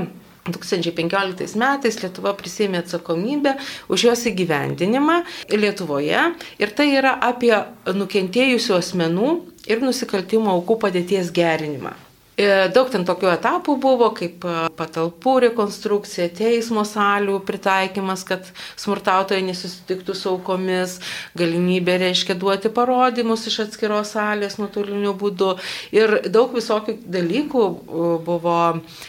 2015 0.47 1.59
metais 1.59 1.99
Lietuva 1.99 2.31
prisėmė 2.39 2.79
atsakomybę 2.85 3.57
už 3.91 4.07
jos 4.07 4.25
įgyvendinimą 4.31 5.19
Lietuvoje 5.51 6.23
ir 6.55 6.71
tai 6.71 6.87
yra 6.95 7.17
apie 7.19 7.51
nukentėjusių 7.83 8.79
asmenų 8.79 9.37
ir 9.67 9.83
nusikaltimo 9.83 10.55
aukų 10.55 10.79
padėties 10.87 11.35
gerinimą. 11.35 11.97
E, 12.37 12.69
daug 12.69 12.91
ten 12.93 13.01
tokių 13.01 13.31
etapų 13.31 13.73
buvo, 13.81 14.11
kaip 14.13 14.43
e, 14.45 14.51
patalpų 14.77 15.31
rekonstrukcija, 15.47 16.27
teismo 16.37 16.83
salių 16.85 17.39
pritaikymas, 17.47 18.21
kad 18.29 18.51
smurtautojai 18.77 19.41
nesusitiktų 19.47 20.13
su 20.13 20.29
aukomis, 20.35 20.99
galimybė 21.39 21.95
reiškia 22.03 22.35
duoti 22.37 22.69
parodymus 22.69 23.47
iš 23.49 23.63
atskiros 23.65 24.13
salės 24.13 24.59
nuotoliniu 24.61 25.15
būdu. 25.17 25.55
Ir 25.97 26.13
daug 26.29 26.53
visokių 26.53 26.99
dalykų 27.17 27.63
e, 27.65 28.11
buvo 28.29 28.59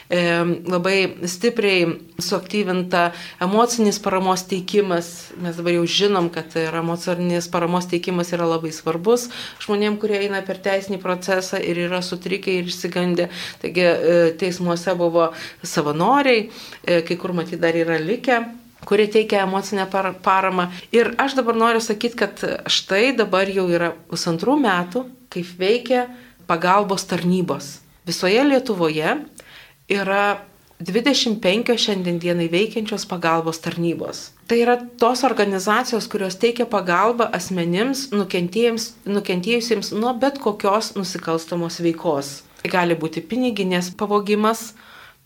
e, 0.08 0.24
labai 0.64 0.96
stipriai 1.28 1.98
suaktyvinta 2.18 3.10
emocinis 3.44 4.00
paramos 4.00 4.46
teikimas. 4.48 5.12
Mes 5.36 5.60
dabar 5.60 5.76
jau 5.76 5.84
žinom, 5.98 6.32
kad 6.32 6.56
ir 6.56 6.80
emocinis 6.80 7.52
paramos 7.52 7.92
teikimas 7.92 8.32
yra 8.32 8.48
labai 8.48 8.72
svarbus 8.72 9.28
žmonėm, 9.60 10.00
kurie 10.00 10.24
eina 10.24 10.40
per 10.48 10.64
teisinį 10.64 10.96
procesą 11.04 11.60
ir 11.60 11.84
yra 11.84 12.00
sutrikę 12.02 12.56
ir 12.56 12.72
išsigandę 12.72 13.17
skundė. 13.18 13.28
Taigi 13.62 13.84
e, 13.84 14.32
teismuose 14.38 14.94
buvo 14.96 15.32
savanoriai, 15.62 16.48
e, 16.84 17.02
kai 17.02 17.16
kur 17.16 17.32
matyt 17.32 17.60
dar 17.60 17.74
yra 17.74 17.98
likę 17.98 18.44
kurie 18.86 19.08
teikia 19.08 19.42
emocinę 19.42 19.86
paramą. 20.22 20.70
Ir 20.92 21.14
aš 21.18 21.34
dabar 21.34 21.56
noriu 21.56 21.80
sakyti, 21.80 22.16
kad 22.16 22.40
štai 22.66 23.16
dabar 23.16 23.48
jau 23.50 23.66
yra 23.68 23.92
pusantrų 24.08 24.56
metų, 24.62 25.04
kaip 25.28 25.46
veikia 25.58 26.06
pagalbos 26.46 27.04
tarnybos. 27.04 27.80
Visoje 28.06 28.40
Lietuvoje 28.44 29.18
yra 29.90 30.38
25 30.80 31.74
šiandienai 31.76 32.48
veikiančios 32.48 33.04
pagalbos 33.10 33.58
tarnybos. 33.58 34.30
Tai 34.48 34.56
yra 34.62 34.78
tos 34.96 35.24
organizacijos, 35.26 36.06
kurios 36.08 36.38
teikia 36.40 36.64
pagalbą 36.64 37.26
asmenims 37.34 38.08
nukentėjusiems 38.14 39.90
nuo 39.98 40.14
bet 40.16 40.38
kokios 40.38 40.94
nusikalstamos 40.96 41.82
veikos. 41.84 42.47
Tai 42.58 42.70
gali 42.72 42.96
būti 42.98 43.22
piniginės 43.22 43.92
pavogimas, 43.94 44.72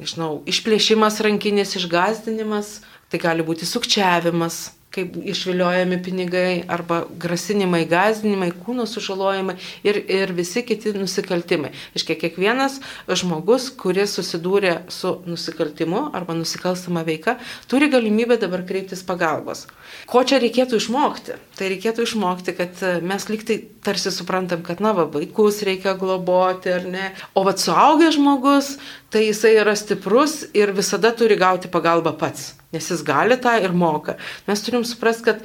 nežinau, 0.00 0.42
išplėšimas 0.48 1.20
rankinės, 1.24 1.76
išgazdinimas, 1.80 2.80
tai 3.08 3.20
gali 3.22 3.44
būti 3.46 3.68
sukčiavimas, 3.68 4.72
kaip 4.92 5.16
išviliojami 5.16 5.98
pinigai 6.04 6.62
arba 6.68 7.02
grasinimai, 7.20 7.82
gazdinimai, 7.88 8.50
kūno 8.64 8.84
sužalojimai 8.88 9.56
ir, 9.88 9.98
ir 10.04 10.32
visi 10.36 10.62
kiti 10.66 10.92
nusikaltimai. 10.96 11.72
Iškia, 11.96 12.18
kiekvienas 12.20 12.78
žmogus, 13.08 13.70
kuris 13.80 14.16
susidūrė 14.18 14.74
su 14.92 15.14
nusikaltimu 15.28 16.04
arba 16.16 16.36
nusikalstama 16.36 17.06
veika, 17.08 17.38
turi 17.72 17.88
galimybę 17.92 18.36
dabar 18.42 18.66
kreiptis 18.68 19.04
pagalbos. 19.08 19.66
Ko 20.10 20.24
čia 20.28 20.40
reikėtų 20.42 20.80
išmokti? 20.82 21.38
Tai 21.56 21.72
reikėtų 21.72 22.06
išmokti, 22.08 22.56
kad 22.58 22.86
mes 23.04 23.28
liktai 23.32 23.62
tarsi 23.84 24.12
suprantam, 24.14 24.64
kad, 24.66 24.82
na, 24.84 24.92
va, 24.96 25.08
vaikus 25.10 25.62
reikia 25.66 25.96
globoti 25.98 26.72
ar 26.72 26.88
ne, 26.88 27.12
o 27.34 27.46
va, 27.48 27.56
suaugęs 27.56 28.18
žmogus, 28.18 28.74
tai 29.12 29.26
jisai 29.30 29.56
yra 29.62 29.76
stiprus 29.78 30.42
ir 30.56 30.74
visada 30.76 31.14
turi 31.16 31.40
gauti 31.40 31.72
pagalbą 31.72 32.14
pats 32.20 32.52
nes 32.72 32.90
jis 32.90 33.04
gali 33.06 33.38
tą 33.40 33.58
ir 33.62 33.76
moka. 33.76 34.16
Mes 34.48 34.64
turim 34.64 34.86
suprasti, 34.88 35.30
kad 35.30 35.44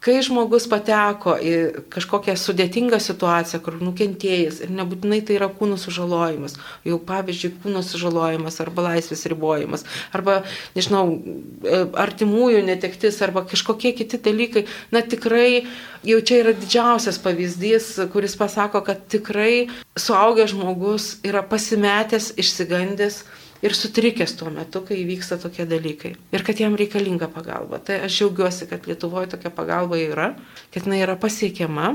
kai 0.00 0.20
žmogus 0.24 0.64
pateko 0.70 1.34
į 1.36 1.54
kažkokią 1.92 2.34
sudėtingą 2.40 2.98
situaciją, 3.02 3.60
kur 3.64 3.76
nukentėjęs 3.84 4.62
ir 4.64 4.72
nebūtinai 4.72 5.20
tai 5.28 5.36
yra 5.36 5.50
kūno 5.52 5.76
sužalojimas, 5.80 6.56
jau 6.88 6.96
pavyzdžiui, 7.10 7.52
kūno 7.64 7.82
sužalojimas 7.84 8.56
arba 8.64 8.86
laisvės 8.88 9.26
ribojimas, 9.30 9.84
arba, 10.16 10.40
nežinau, 10.76 11.04
e, 11.12 11.82
artimųjų 12.04 12.62
netektis 12.70 13.20
arba 13.26 13.44
kažkokie 13.50 13.92
kiti 13.98 14.20
dalykai, 14.24 14.64
na 14.94 15.04
tikrai 15.04 15.66
jau 16.06 16.22
čia 16.24 16.40
yra 16.46 16.56
didžiausias 16.56 17.20
pavyzdys, 17.20 17.92
kuris 18.14 18.38
pasako, 18.40 18.80
kad 18.86 19.04
tikrai 19.12 19.68
suaugęs 20.00 20.54
žmogus 20.54 21.12
yra 21.28 21.44
pasimetęs, 21.44 22.32
išsigandęs 22.40 23.20
ir 23.62 23.74
sutrikęs 23.76 24.36
tuo 24.38 24.50
metu, 24.54 24.82
kai 24.86 25.00
įvyksta 25.02 25.38
tokie 25.40 25.66
dalykai. 25.68 26.14
Ir 26.34 26.44
kad 26.46 26.60
jam 26.60 26.76
reikalinga 26.78 27.30
pagalba. 27.32 27.80
Tai 27.84 28.00
aš 28.06 28.20
džiaugiuosi, 28.20 28.68
kad 28.70 28.88
Lietuvoje 28.88 29.32
tokia 29.34 29.52
pagalba 29.54 30.00
yra, 30.00 30.32
kad 30.72 30.88
jinai 30.88 31.02
yra 31.04 31.18
pasiekiama. 31.20 31.94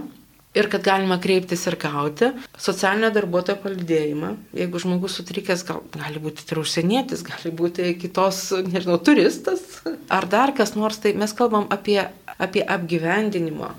Ir 0.56 0.70
kad 0.72 0.86
galima 0.86 1.18
kreiptis 1.20 1.66
ir 1.68 1.76
gauti 1.76 2.30
socialinio 2.56 3.10
darbuotojo 3.12 3.58
palidėjimą. 3.60 4.30
Jeigu 4.56 4.80
žmogus 4.80 5.18
sutrikęs, 5.20 5.66
gal, 5.68 5.82
gali 5.92 6.22
būti 6.24 6.46
ir 6.48 6.62
užsienietis, 6.62 7.26
gali 7.28 7.52
būti 7.52 7.90
kitos, 8.00 8.40
nežinau, 8.64 8.96
turistas. 9.04 9.66
Ar 10.08 10.30
dar 10.32 10.56
kas 10.56 10.72
nors, 10.80 11.02
tai 11.04 11.12
mes 11.20 11.36
kalbam 11.36 11.68
apie, 11.76 12.00
apie 12.40 12.64
apgyvendinimo. 12.64 13.74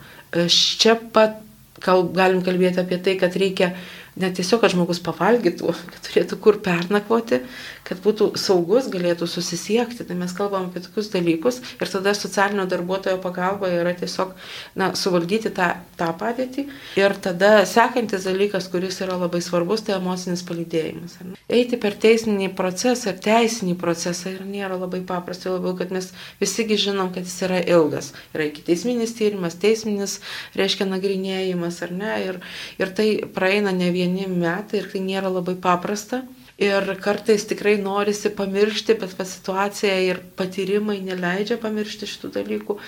Čia 0.53 0.99
pat 1.17 1.41
kal, 1.81 2.05
galim 2.13 2.43
kalbėti 2.45 2.83
apie 2.83 3.01
tai, 3.03 3.17
kad 3.25 3.37
reikia 3.41 3.73
ne 4.21 4.31
tiesiog, 4.33 4.63
kad 4.63 4.73
žmogus 4.73 5.01
pavalgytų, 5.05 5.73
kad 5.93 6.01
turėtų 6.09 6.39
kur 6.43 6.61
pernakvoti, 6.65 7.43
kad 7.87 8.01
būtų 8.03 8.33
saugus, 8.41 8.89
galėtų 8.91 9.29
susisiekti. 9.31 10.07
Tai 10.07 10.17
mes 10.19 10.33
kalbam 10.37 10.71
apie 10.71 10.83
tokius 10.85 11.11
dalykus 11.13 11.61
ir 11.77 11.91
tada 11.93 12.15
socialinio 12.17 12.65
darbuotojo 12.71 13.21
pagalba 13.23 13.71
yra 13.71 13.93
tiesiog 13.99 14.33
na, 14.79 14.93
suvaldyti 14.99 15.53
tą, 15.55 15.69
tą 16.01 16.09
padėtį. 16.19 16.67
Ir 16.99 17.17
tada 17.23 17.53
sekantis 17.69 18.27
dalykas, 18.27 18.71
kuris 18.73 18.99
yra 19.05 19.19
labai 19.21 19.43
svarbus, 19.45 19.85
tai 19.87 19.99
emocinis 20.01 20.45
palydėjimas. 20.49 21.19
Eiti 21.47 21.79
per 21.79 21.95
teisinį 22.03 22.51
procesą 22.59 23.13
ir 23.13 23.21
teisinį 23.23 23.77
procesą 23.79 24.33
ir 24.35 24.43
nėra 24.49 24.81
labai 24.81 25.03
paprasta, 25.07 25.53
labiau, 25.55 25.77
kad 25.79 25.93
mes 25.95 26.11
visigi 26.41 26.81
žinom, 26.89 27.13
kad 27.15 27.29
jis 27.29 27.39
yra 27.47 27.61
ilgas. 27.63 28.11
Yra 28.35 28.49
iki 28.49 28.65
teisminis 28.67 29.15
tyrimas, 29.19 29.59
teisminis 29.63 30.19
reiškia 30.59 30.89
nagrinėjimas 30.91 31.83
ar 31.87 31.95
ne. 31.95 32.17
Ir, 32.27 32.43
ir 32.83 32.93
tai 32.97 33.09
praeina 33.37 33.71
ne 33.77 33.93
vien 33.95 34.07
vieni 34.07 34.27
metai 34.31 34.81
ir 34.81 34.91
tai 34.93 35.03
nėra 35.05 35.31
labai 35.33 35.57
paprasta. 35.61 36.23
Ir 36.57 36.87
kartais 37.05 37.45
tikrai 37.45 37.76
norisi 37.81 38.33
pamiršti, 38.37 38.97
bet 39.01 39.15
pa 39.19 39.27
situacija 39.29 39.95
ir 40.07 40.21
patyrimai 40.39 40.99
neleidžia 41.05 41.59
pamiršti 41.63 42.09
šitų 42.11 42.33
dalykų. 42.39 42.79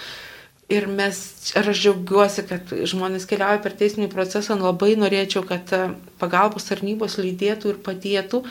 Ir 0.68 0.84
mes, 0.92 1.16
ir 1.56 1.70
aš 1.72 1.80
džiaugiuosi, 1.80 2.44
kad 2.50 2.74
žmonės 2.90 3.24
keliauja 3.28 3.62
per 3.64 3.72
teisinį 3.78 4.10
procesą, 4.12 4.58
labai 4.60 4.92
norėčiau, 5.00 5.40
kad 5.48 5.72
e, 5.72 5.86
pagalbos 6.20 6.68
tarnybos 6.68 7.16
lydėtų 7.16 7.72
ir 7.72 7.78
padėtų, 7.86 8.42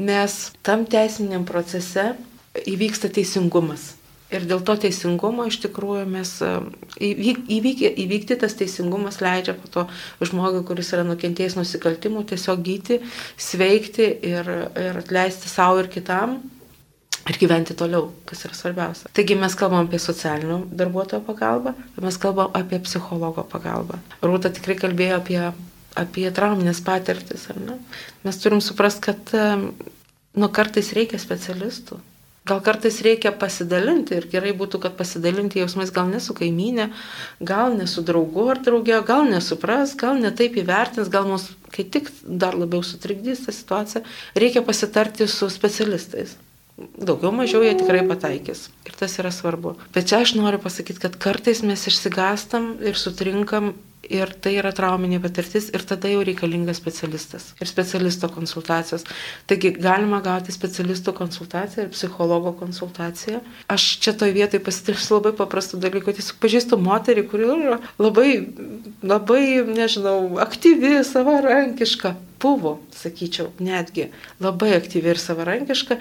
nes 0.00 0.38
tam 0.64 0.86
teisiniam 0.88 1.44
procese 1.44 2.14
įvyksta 2.64 3.12
teisingumas. 3.12 3.97
Ir 4.28 4.44
dėl 4.44 4.60
to 4.60 4.74
teisingumo 4.76 5.46
iš 5.48 5.56
tikrųjų 5.62 6.04
mes 6.12 6.34
e, 6.44 6.50
įvyk, 7.00 7.80
įvykti 8.04 8.36
tas 8.42 8.52
teisingumas 8.58 9.22
leidžia 9.24 9.54
po 9.56 9.70
to 9.72 9.84
žmogui, 10.20 10.60
kuris 10.68 10.92
yra 10.92 11.06
nukentėjęs 11.08 11.56
nusikaltimų, 11.56 12.26
tiesiog 12.28 12.60
gyti, 12.66 12.98
sveikti 13.40 14.08
ir, 14.28 14.50
ir 14.76 15.00
atleisti 15.00 15.48
savo 15.48 15.80
ir 15.80 15.88
kitam 15.92 16.36
ir 17.28 17.38
gyventi 17.40 17.76
toliau, 17.76 18.10
kas 18.28 18.44
yra 18.44 18.56
svarbiausia. 18.56 19.08
Taigi 19.16 19.36
mes 19.40 19.56
kalbam 19.56 19.88
apie 19.88 20.00
socialinio 20.00 20.60
darbuotojo 20.76 21.22
pagalbą, 21.24 21.72
mes 22.04 22.20
kalbam 22.20 22.52
apie 22.56 22.82
psichologo 22.84 23.46
pagalbą. 23.48 23.96
Rūta 24.24 24.52
tikrai 24.52 24.76
kalbėjo 24.80 25.22
apie, 25.22 25.40
apie 26.04 26.28
trauminės 26.36 26.84
patirtis, 26.84 27.48
ar 27.52 27.64
ne? 27.64 27.80
Mes 28.28 28.44
turim 28.44 28.60
suprasti, 28.64 29.08
kad 29.08 29.34
e, 29.36 29.48
nu 30.36 30.52
kartais 30.52 30.92
reikia 30.96 31.20
specialistų 31.20 32.00
Gal 32.48 32.62
kartais 32.64 33.00
reikia 33.04 33.32
pasidalinti 33.36 34.16
ir 34.16 34.26
gerai 34.32 34.54
būtų, 34.56 34.80
kad 34.84 34.96
pasidalinti 34.96 35.60
jausmais 35.60 35.92
gal 35.94 36.08
ne 36.08 36.20
su 36.24 36.36
kaiminė, 36.38 36.88
gal 37.44 37.76
ne 37.76 37.86
su 37.90 38.04
draugu 38.06 38.48
ar 38.54 38.62
draugė, 38.64 38.98
gal 39.06 39.28
nesupras, 39.28 39.94
gal 39.98 40.20
netaip 40.22 40.56
įvertins, 40.62 41.12
gal 41.12 41.28
mus 41.28 41.50
kai 41.74 41.84
tik 41.84 42.10
dar 42.24 42.56
labiau 42.56 42.82
sutrikdys 42.84 43.44
tą 43.46 43.54
situaciją. 43.54 44.04
Reikia 44.38 44.64
pasitarti 44.64 45.28
su 45.28 45.50
specialistais. 45.52 46.38
Daugiau 46.78 47.32
mažiau 47.34 47.64
jie 47.66 47.74
tikrai 47.74 48.04
pataikys. 48.06 48.68
Ir 48.86 48.94
tas 48.94 49.16
yra 49.18 49.32
svarbu. 49.34 49.74
Bet 49.94 50.06
čia 50.10 50.22
aš 50.22 50.36
noriu 50.38 50.60
pasakyti, 50.62 51.02
kad 51.02 51.16
kartais 51.18 51.64
mes 51.66 51.82
išsigastam 51.90 52.76
ir 52.86 52.98
sutrinkam 52.98 53.72
ir 54.12 54.32
tai 54.42 54.54
yra 54.58 54.72
trauminė 54.74 55.20
patirtis 55.22 55.68
ir 55.74 55.84
tada 55.88 56.10
jau 56.10 56.22
reikalingas 56.26 56.80
specialistas 56.80 57.52
ir 57.60 57.70
specialisto 57.70 58.30
konsultacijos. 58.32 59.04
Taigi 59.50 59.72
galima 59.76 60.20
gauti 60.24 60.54
specialisto 60.54 61.14
konsultaciją 61.16 61.86
ir 61.86 61.92
psichologo 61.94 62.52
konsultaciją. 62.58 63.40
Aš 63.72 63.88
čia 64.04 64.14
toje 64.18 64.36
vietoje 64.36 64.62
pasitirsiu 64.64 65.18
labai 65.18 65.34
paprastų 65.38 65.80
dalykų. 65.84 66.16
Tiesiog 66.18 66.40
pažįstu 66.42 66.78
moterį, 66.82 67.26
kuri 67.30 67.50
yra 67.56 67.80
labai, 68.00 68.30
labai, 69.02 69.42
nežinau, 69.68 70.38
aktyvi, 70.44 70.98
savarankiška. 71.06 72.16
Buvo, 72.38 72.76
sakyčiau, 72.94 73.48
netgi 73.58 74.12
labai 74.38 74.76
aktyvi 74.76 75.10
ir 75.10 75.18
savarankiška. 75.18 75.98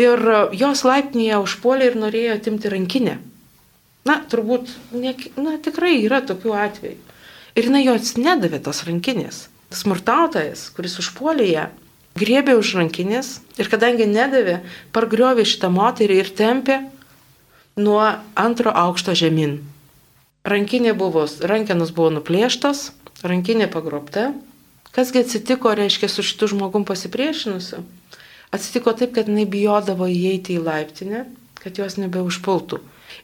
Ir 0.00 0.22
jos 0.56 0.84
laiptinėje 0.88 1.42
užpuolė 1.44 1.90
ir 1.90 1.98
norėjo 2.00 2.38
atimti 2.38 2.72
rankinę. 2.72 3.18
Na, 4.04 4.18
turbūt, 4.28 4.72
ne, 4.92 5.14
na, 5.40 5.56
tikrai 5.64 5.96
yra 6.04 6.20
tokių 6.28 6.56
atvejų. 6.60 7.03
Ir 7.54 7.68
jinai 7.68 7.84
jos 7.86 8.16
nedavė 8.18 8.58
tos 8.62 8.82
rankinės. 8.86 9.48
Smurtautojas, 9.74 10.68
kuris 10.74 10.98
užpuolė 11.02 11.46
ją, 11.46 11.68
griebė 12.18 12.56
už 12.58 12.74
rankinės 12.78 13.38
ir 13.58 13.70
kadangi 13.70 14.06
nedavė, 14.10 14.60
pargriovė 14.94 15.46
šitą 15.46 15.70
moterį 15.74 16.18
ir 16.22 16.30
tempė 16.34 16.80
nuo 17.78 18.02
antro 18.38 18.74
aukšto 18.74 19.14
žemyn. 19.18 19.60
Rankinė 20.44 20.92
buvo, 20.98 21.24
rankenos 21.46 21.94
buvo 21.94 22.10
nuplėštos, 22.18 22.90
rankinė 23.24 23.70
pagrobta. 23.72 24.32
Kasgi 24.94 25.24
atsitiko, 25.24 25.72
reiškia, 25.74 26.10
su 26.10 26.22
šitu 26.22 26.50
žmogum 26.52 26.84
pasipriešinusiu? 26.86 27.80
Atsitiko 28.54 28.92
taip, 28.94 29.14
kad 29.16 29.30
jinai 29.30 29.46
bijodavo 29.50 30.06
įeiti 30.06 30.58
į 30.58 30.62
laiptinę, 30.62 31.24
kad 31.58 31.80
jos 31.80 31.96
nebeužpultų. 31.98 32.78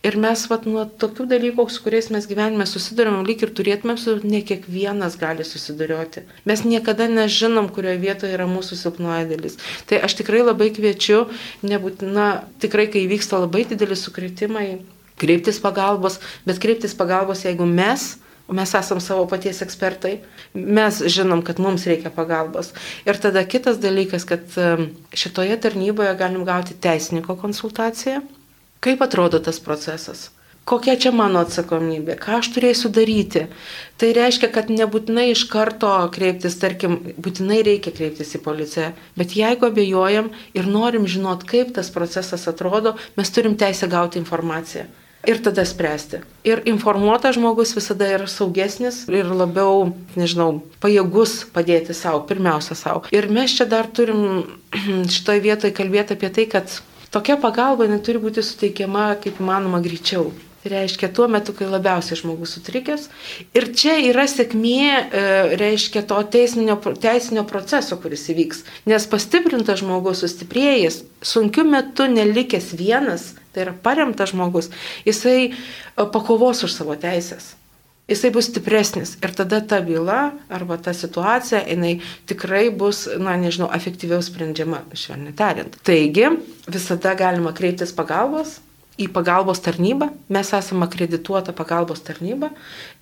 Ir 0.07 0.17
mes 0.21 0.43
vat, 0.51 0.67
nuo 0.69 0.85
tokių 1.03 1.27
dalykų, 1.31 1.67
su 1.73 1.83
kuriais 1.85 2.11
mes 2.15 2.29
gyvenime 2.31 2.67
susidurėm, 2.69 3.21
lyg 3.27 3.45
ir 3.45 3.53
turėtumėm, 3.57 3.99
su 4.01 4.17
ne 4.25 4.41
kiekvienas 4.47 5.19
gali 5.21 5.45
susidurioti. 5.47 6.25
Mes 6.49 6.65
niekada 6.65 7.09
nežinom, 7.11 7.69
kurioje 7.75 8.01
vietoje 8.05 8.37
yra 8.37 8.49
mūsų 8.51 8.79
silpnoji 8.81 9.29
dalis. 9.33 9.59
Tai 9.91 10.01
aš 10.07 10.17
tikrai 10.23 10.41
labai 10.45 10.71
kviečiu, 10.77 11.27
nebūtina, 11.67 12.31
tikrai 12.63 12.89
kai 12.93 13.05
vyksta 13.11 13.43
labai 13.43 13.67
didelis 13.69 14.07
sukretimai, 14.07 14.81
kreiptis 15.21 15.61
pagalbos, 15.61 16.19
bet 16.49 16.63
kreiptis 16.63 16.97
pagalbos, 16.97 17.45
jeigu 17.45 17.69
mes 17.69 18.15
mes 18.51 18.73
esam 18.75 18.99
savo 18.99 19.27
paties 19.31 19.63
ekspertai, 19.63 20.17
mes 20.55 20.97
žinom, 21.15 21.43
kad 21.47 21.61
mums 21.63 21.87
reikia 21.87 22.11
pagalbos. 22.11 22.73
Ir 23.07 23.19
tada 23.23 23.45
kitas 23.47 23.79
dalykas, 23.79 24.27
kad 24.27 24.43
šitoje 25.15 25.55
tarnyboje 25.63 26.17
galim 26.19 26.43
gauti 26.49 26.75
teisininko 26.75 27.37
konsultaciją, 27.41 28.25
Kaip 28.81 29.03
atrodo 29.05 29.39
tas 29.45 29.61
procesas? 29.61 30.31
Kokia 30.65 30.95
čia 31.01 31.11
mano 31.13 31.41
atsakomybė? 31.43 32.15
Ką 32.21 32.39
aš 32.39 32.49
turėsiu 32.55 32.91
daryti? 32.95 33.47
Tai 34.01 34.11
reiškia, 34.17 34.49
kad 34.55 34.71
nebūtinai 34.73 35.31
iš 35.33 35.43
karto 35.51 35.91
kreiptis, 36.15 36.59
tarkim, 36.61 36.99
būtinai 37.21 37.59
reikia 37.67 37.93
kreiptis 37.97 38.37
į 38.37 38.43
policiją, 38.45 38.91
bet 39.19 39.35
jeigu 39.37 39.67
abejojam 39.69 40.31
ir 40.57 40.69
norim 40.71 41.09
žinot, 41.11 41.45
kaip 41.49 41.75
tas 41.77 41.91
procesas 41.93 42.47
atrodo, 42.49 42.95
mes 43.19 43.33
turim 43.35 43.57
teisę 43.61 43.89
gauti 43.91 44.21
informaciją. 44.23 44.87
Ir 45.29 45.43
tada 45.45 45.67
spręsti. 45.69 46.23
Ir 46.49 46.63
informuotas 46.71 47.37
žmogus 47.37 47.75
visada 47.77 48.07
yra 48.09 48.29
saugesnis 48.31 49.03
ir 49.13 49.29
labiau, 49.29 49.91
nežinau, 50.17 50.63
pajėgus 50.81 51.43
padėti 51.53 51.93
savo, 51.93 52.23
pirmiausia 52.31 52.79
savo. 52.79 53.03
Ir 53.13 53.29
mes 53.29 53.53
čia 53.59 53.67
dar 53.69 53.91
turim 53.93 54.47
šitoje 55.17 55.45
vietoje 55.45 55.77
kalbėti 55.77 56.17
apie 56.17 56.33
tai, 56.33 56.47
kad 56.55 56.79
Tokia 57.11 57.35
pagalba 57.43 57.89
neturi 57.91 58.21
būti 58.23 58.43
suteikiama 58.47 59.17
kaip 59.23 59.41
įmanoma 59.43 59.81
greičiau. 59.83 60.31
Tai 60.61 60.71
reiškia 60.75 61.09
tuo 61.17 61.25
metu, 61.33 61.55
kai 61.57 61.67
labiausiai 61.67 62.19
žmogus 62.21 62.53
sutrikęs. 62.55 63.07
Ir 63.57 63.71
čia 63.73 63.97
yra 64.11 64.27
sėkmė, 64.29 64.83
e, 64.85 65.23
reiškia, 65.59 66.05
to 66.07 66.19
teisinio, 66.35 66.77
teisinio 67.01 67.47
proceso, 67.49 67.97
kuris 68.03 68.27
įvyks. 68.31 68.61
Nes 68.93 69.09
pastiprintas 69.09 69.81
žmogus, 69.81 70.21
sustiprėjęs, 70.21 71.01
sunkiu 71.25 71.65
metu 71.65 72.07
nelikęs 72.13 72.75
vienas, 72.77 73.31
tai 73.55 73.65
yra 73.65 73.73
paremtas 73.73 74.35
žmogus, 74.35 74.69
jisai 75.09 75.39
e, 75.49 75.55
pakovos 76.13 76.61
už 76.69 76.77
savo 76.77 76.99
teisės 77.01 77.55
jisai 78.11 78.31
bus 78.35 78.49
stipresnis 78.51 79.15
ir 79.23 79.35
tada 79.39 79.61
ta 79.61 79.81
byla 79.81 80.33
arba 80.51 80.77
ta 80.77 80.95
situacija, 80.95 81.63
jinai 81.69 82.01
tikrai 82.27 82.71
bus, 82.71 83.07
na 83.19 83.37
nežinau, 83.41 83.71
efektyviau 83.77 84.23
sprendžiama, 84.23 84.83
švelniai 84.95 85.37
tariant. 85.37 85.79
Taigi, 85.87 86.27
visada 86.67 87.15
galima 87.15 87.55
kreiptis 87.57 87.95
pagalbos 87.95 88.59
į 89.01 89.07
pagalbos 89.15 89.63
tarnybą, 89.65 90.11
mes 90.33 90.51
esame 90.57 90.85
akredituota 90.85 91.53
pagalbos 91.57 92.01
tarnyba 92.05 92.49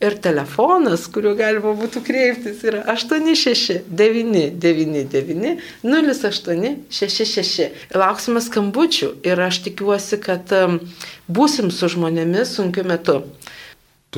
ir 0.04 0.12
telefonas, 0.22 1.09
kuriuo 1.11 1.34
galima 1.38 1.72
būtų 1.78 2.02
kreiptis, 2.06 2.62
yra 2.66 2.80
86999 2.92 5.56
0866. 5.82 7.70
Lauksime 7.98 8.40
skambučių 8.44 9.09
ir 9.26 9.36
aš 9.48 9.56
tikiuosi, 9.66 10.16
kad 10.22 10.44
um, 10.54 10.78
būsim 11.26 11.68
su 11.74 11.86
žmonėmis 11.94 12.48
sunkiu 12.59 12.84
metu. 12.86 13.16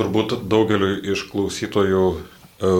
Turbūt 0.00 0.38
daugeliu 0.48 0.94
iš 1.12 1.26
klausytojų 1.28 2.04
e, 2.16 2.20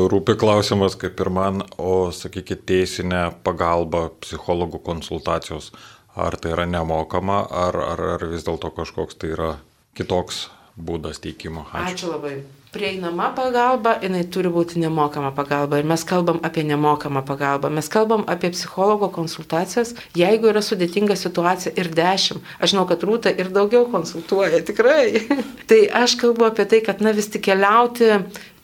rūpi 0.09 0.39
klausimas, 0.41 0.97
kaip 1.01 1.21
ir 1.21 1.29
man, 1.37 1.65
o 1.77 2.09
sakykite, 2.17 2.63
teisinė 2.71 3.27
pagalba, 3.45 4.07
psichologų 4.25 4.81
konsultacijos, 4.87 5.69
ar 6.17 6.39
tai 6.41 6.55
yra 6.55 6.65
nemokama, 6.71 7.43
ar, 7.67 7.77
ar, 7.93 8.07
ar 8.15 8.25
vis 8.33 8.47
dėlto 8.49 8.73
kažkoks 8.79 9.21
tai 9.21 9.35
yra 9.35 9.51
kitoks 9.99 10.47
būdas 10.81 11.21
teikimo. 11.21 11.67
Ačiū, 11.69 11.93
Ačiū 11.93 12.15
labai 12.15 12.35
prieinama 12.73 13.33
pagalba, 13.35 13.97
jinai 14.03 14.23
turi 14.31 14.51
būti 14.53 14.79
nemokama 14.79 15.33
pagalba. 15.35 15.81
Ir 15.81 15.89
mes 15.91 16.05
kalbam 16.07 16.39
apie 16.47 16.63
nemokamą 16.67 17.23
pagalbą. 17.27 17.71
Mes 17.75 17.91
kalbam 17.91 18.23
apie 18.31 18.53
psichologo 18.55 19.09
konsultacijas, 19.15 19.97
jeigu 20.19 20.53
yra 20.53 20.63
sudėtinga 20.63 21.17
situacija 21.19 21.75
ir 21.81 21.91
dešimt. 21.97 22.47
Aš 22.63 22.75
žinau, 22.75 22.87
kad 22.91 23.03
rūta 23.07 23.35
ir 23.35 23.51
daugiau 23.55 23.89
konsultuoja, 23.91 24.63
tikrai. 24.67 25.27
tai 25.71 25.83
aš 26.03 26.17
kalbu 26.23 26.47
apie 26.51 26.69
tai, 26.71 26.83
kad 26.87 27.03
na 27.03 27.15
vis 27.17 27.31
tik 27.33 27.49
keliauti, 27.51 28.13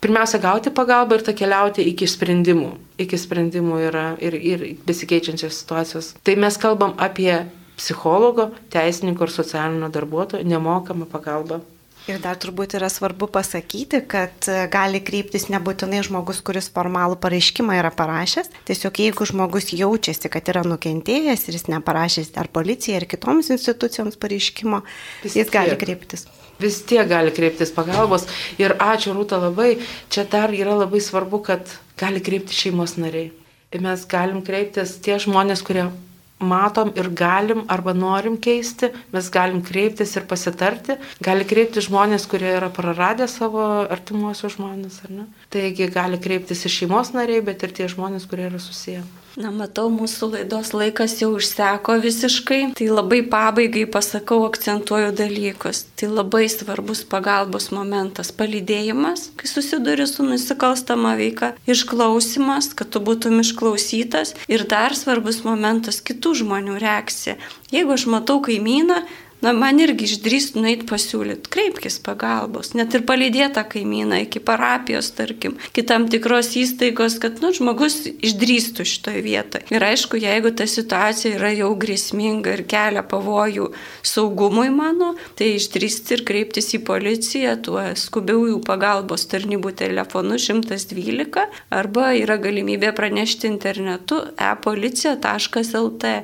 pirmiausia 0.04 0.42
gauti 0.42 0.70
pagalbą 0.70 1.18
ir 1.18 1.26
ta 1.26 1.34
keliauti 1.34 1.86
iki 1.90 2.06
sprendimų. 2.10 2.72
Iki 3.02 3.22
sprendimų 3.26 3.84
yra 3.90 4.08
ir, 4.22 4.38
ir 4.38 4.66
besikeičiančios 4.86 5.62
situacijos. 5.64 6.14
Tai 6.22 6.38
mes 6.46 6.62
kalbam 6.62 6.94
apie 6.94 7.42
psichologo, 7.76 8.52
teisininko 8.72 9.26
ir 9.26 9.34
socialinio 9.34 9.90
darbuotojo 9.92 10.46
nemokamą 10.46 11.10
pagalbą 11.10 11.64
Ir 12.06 12.20
dar 12.22 12.36
turbūt 12.38 12.76
yra 12.78 12.86
svarbu 12.86 13.26
pasakyti, 13.34 13.98
kad 14.06 14.46
e, 14.46 14.60
gali 14.70 15.00
kreiptis 15.02 15.48
nebūtinai 15.50 16.04
žmogus, 16.06 16.38
kuris 16.46 16.68
formalų 16.70 17.16
pareiškimą 17.18 17.80
yra 17.80 17.90
parašęs. 17.90 18.52
Tiesiog 18.68 19.00
jeigu 19.02 19.26
žmogus 19.26 19.72
jaučiasi, 19.74 20.30
kad 20.30 20.46
yra 20.52 20.62
nukentėjęs 20.70 21.42
ir 21.48 21.58
jis 21.58 21.66
neparašęs 21.72 22.30
ar 22.38 22.46
policijai, 22.54 23.00
ar 23.00 23.08
kitoms 23.10 23.50
institucijoms 23.56 24.20
pareiškimo, 24.22 24.84
jis 25.26 25.34
tiek. 25.34 25.50
gali 25.58 25.74
kreiptis. 25.82 26.28
Vis 26.62 26.78
tiek 26.86 27.10
gali 27.10 27.34
kreiptis 27.34 27.74
pagalbos. 27.74 28.28
Ir 28.62 28.78
ačiū 28.78 29.16
Rūta 29.16 29.42
labai, 29.42 29.74
čia 30.06 30.28
dar 30.30 30.54
yra 30.54 30.78
labai 30.78 31.02
svarbu, 31.02 31.42
kad 31.50 31.74
gali 31.98 32.22
kreiptis 32.22 32.62
šeimos 32.62 32.94
nariai. 33.02 33.32
Ir 33.74 33.82
mes 33.82 34.06
galim 34.06 34.46
kreiptis 34.46 34.94
tie 35.02 35.18
žmonės, 35.18 35.66
kurie 35.66 35.90
matom 36.38 36.92
ir 36.96 37.08
galim 37.16 37.64
arba 37.68 37.94
norim 37.96 38.36
keisti, 38.36 38.90
mes 39.12 39.30
galim 39.32 39.62
kreiptis 39.64 40.16
ir 40.16 40.26
pasitarti. 40.28 40.98
Gali 41.24 41.46
kreiptis 41.48 41.88
žmonės, 41.88 42.26
kurie 42.28 42.52
yra 42.58 42.68
praradę 42.72 43.28
savo 43.30 43.64
artimuosius 43.84 44.58
žmonės, 44.58 45.00
ar 45.06 45.14
ne? 45.20 45.28
Taigi 45.50 45.88
gali 45.92 46.20
kreiptis 46.20 46.66
ir 46.66 46.74
šeimos 46.74 47.14
nariai, 47.16 47.44
bet 47.44 47.64
ir 47.64 47.72
tie 47.76 47.88
žmonės, 47.88 48.28
kurie 48.28 48.50
yra 48.50 48.60
susiję. 48.60 49.04
Na, 49.36 49.50
matau, 49.52 49.90
mūsų 49.92 50.30
laidos 50.32 50.70
laikas 50.72 51.18
jau 51.20 51.34
užseko 51.36 51.98
visiškai. 52.00 52.70
Tai 52.78 52.86
labai 52.88 53.18
pabaigai 53.20 53.82
pasakau, 53.84 54.38
akcentuoju 54.46 55.10
dalykus. 55.12 55.82
Tai 55.92 56.08
labai 56.08 56.46
svarbus 56.48 57.02
pagalbos 57.04 57.68
momentas- 57.68 58.32
palydėjimas, 58.38 59.26
kai 59.36 59.50
susiduri 59.50 60.06
su 60.08 60.24
nusikalstama 60.24 61.12
veika, 61.20 61.52
išklausimas, 61.68 62.72
kad 62.74 62.88
tu 62.88 62.98
būtum 62.98 63.44
išklausytas 63.44 64.32
ir 64.48 64.64
dar 64.64 64.96
svarbus 64.96 65.44
momentas- 65.44 66.00
kitų 66.08 66.32
žmonių 66.40 66.80
reakcija. 66.80 67.36
Jeigu 67.70 67.92
aš 67.92 68.06
matau 68.06 68.40
kaimyną, 68.40 69.04
na, 69.46 69.52
man 69.54 69.78
irgi 69.82 70.08
išdrįstų 70.08 70.62
nueiti 70.62 70.86
pasiūlyti, 70.88 71.50
kreipkis 71.52 72.00
pagalbos, 72.02 72.72
net 72.78 72.94
ir 72.96 73.04
palydėta 73.06 73.62
kaimyną 73.70 74.18
iki 74.24 74.42
parapijos, 74.42 75.12
tarkim, 75.14 75.54
kitam 75.76 76.08
tikros 76.10 76.52
įstaigos, 76.58 77.18
kad, 77.22 77.38
nu, 77.44 77.52
žmogus 77.54 78.00
išdrįstų 78.10 78.86
šitoje 78.90 79.22
vietoje. 79.22 79.66
Ir 79.74 79.86
aišku, 79.86 80.18
jeigu 80.18 80.50
ta 80.56 80.66
situacija 80.70 81.36
yra 81.38 81.52
jau 81.54 81.70
grėsminga 81.78 82.56
ir 82.56 82.64
kelia 82.68 83.04
pavojų 83.06 83.70
saugumui 84.06 84.68
mano, 84.74 85.12
tai 85.38 85.52
išdrįsti 85.60 86.18
ir 86.18 86.24
kreiptis 86.26 86.72
į 86.76 86.82
policiją 86.86 87.56
tuo 87.62 87.84
skubiųjų 87.96 88.58
pagalbos 88.66 89.28
tarnybų 89.30 89.74
telefonu 89.78 90.40
112 90.42 91.46
arba 91.70 92.10
yra 92.18 92.38
galimybė 92.42 92.92
pranešti 92.96 93.50
internetu 93.50 94.22
e-policija.lt. 94.34 96.14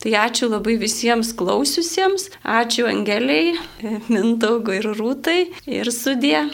Tai 0.00 0.12
ačiū 0.16 0.48
labai 0.48 0.78
visiems 0.80 1.34
klausiusiems, 1.36 2.30
ačiū 2.70 2.86
Angeliai, 2.86 3.56
Mindaugui 4.14 4.76
ir 4.78 4.86
Rūtai 4.94 5.40
ir 5.66 5.90
sudė. 5.90 6.44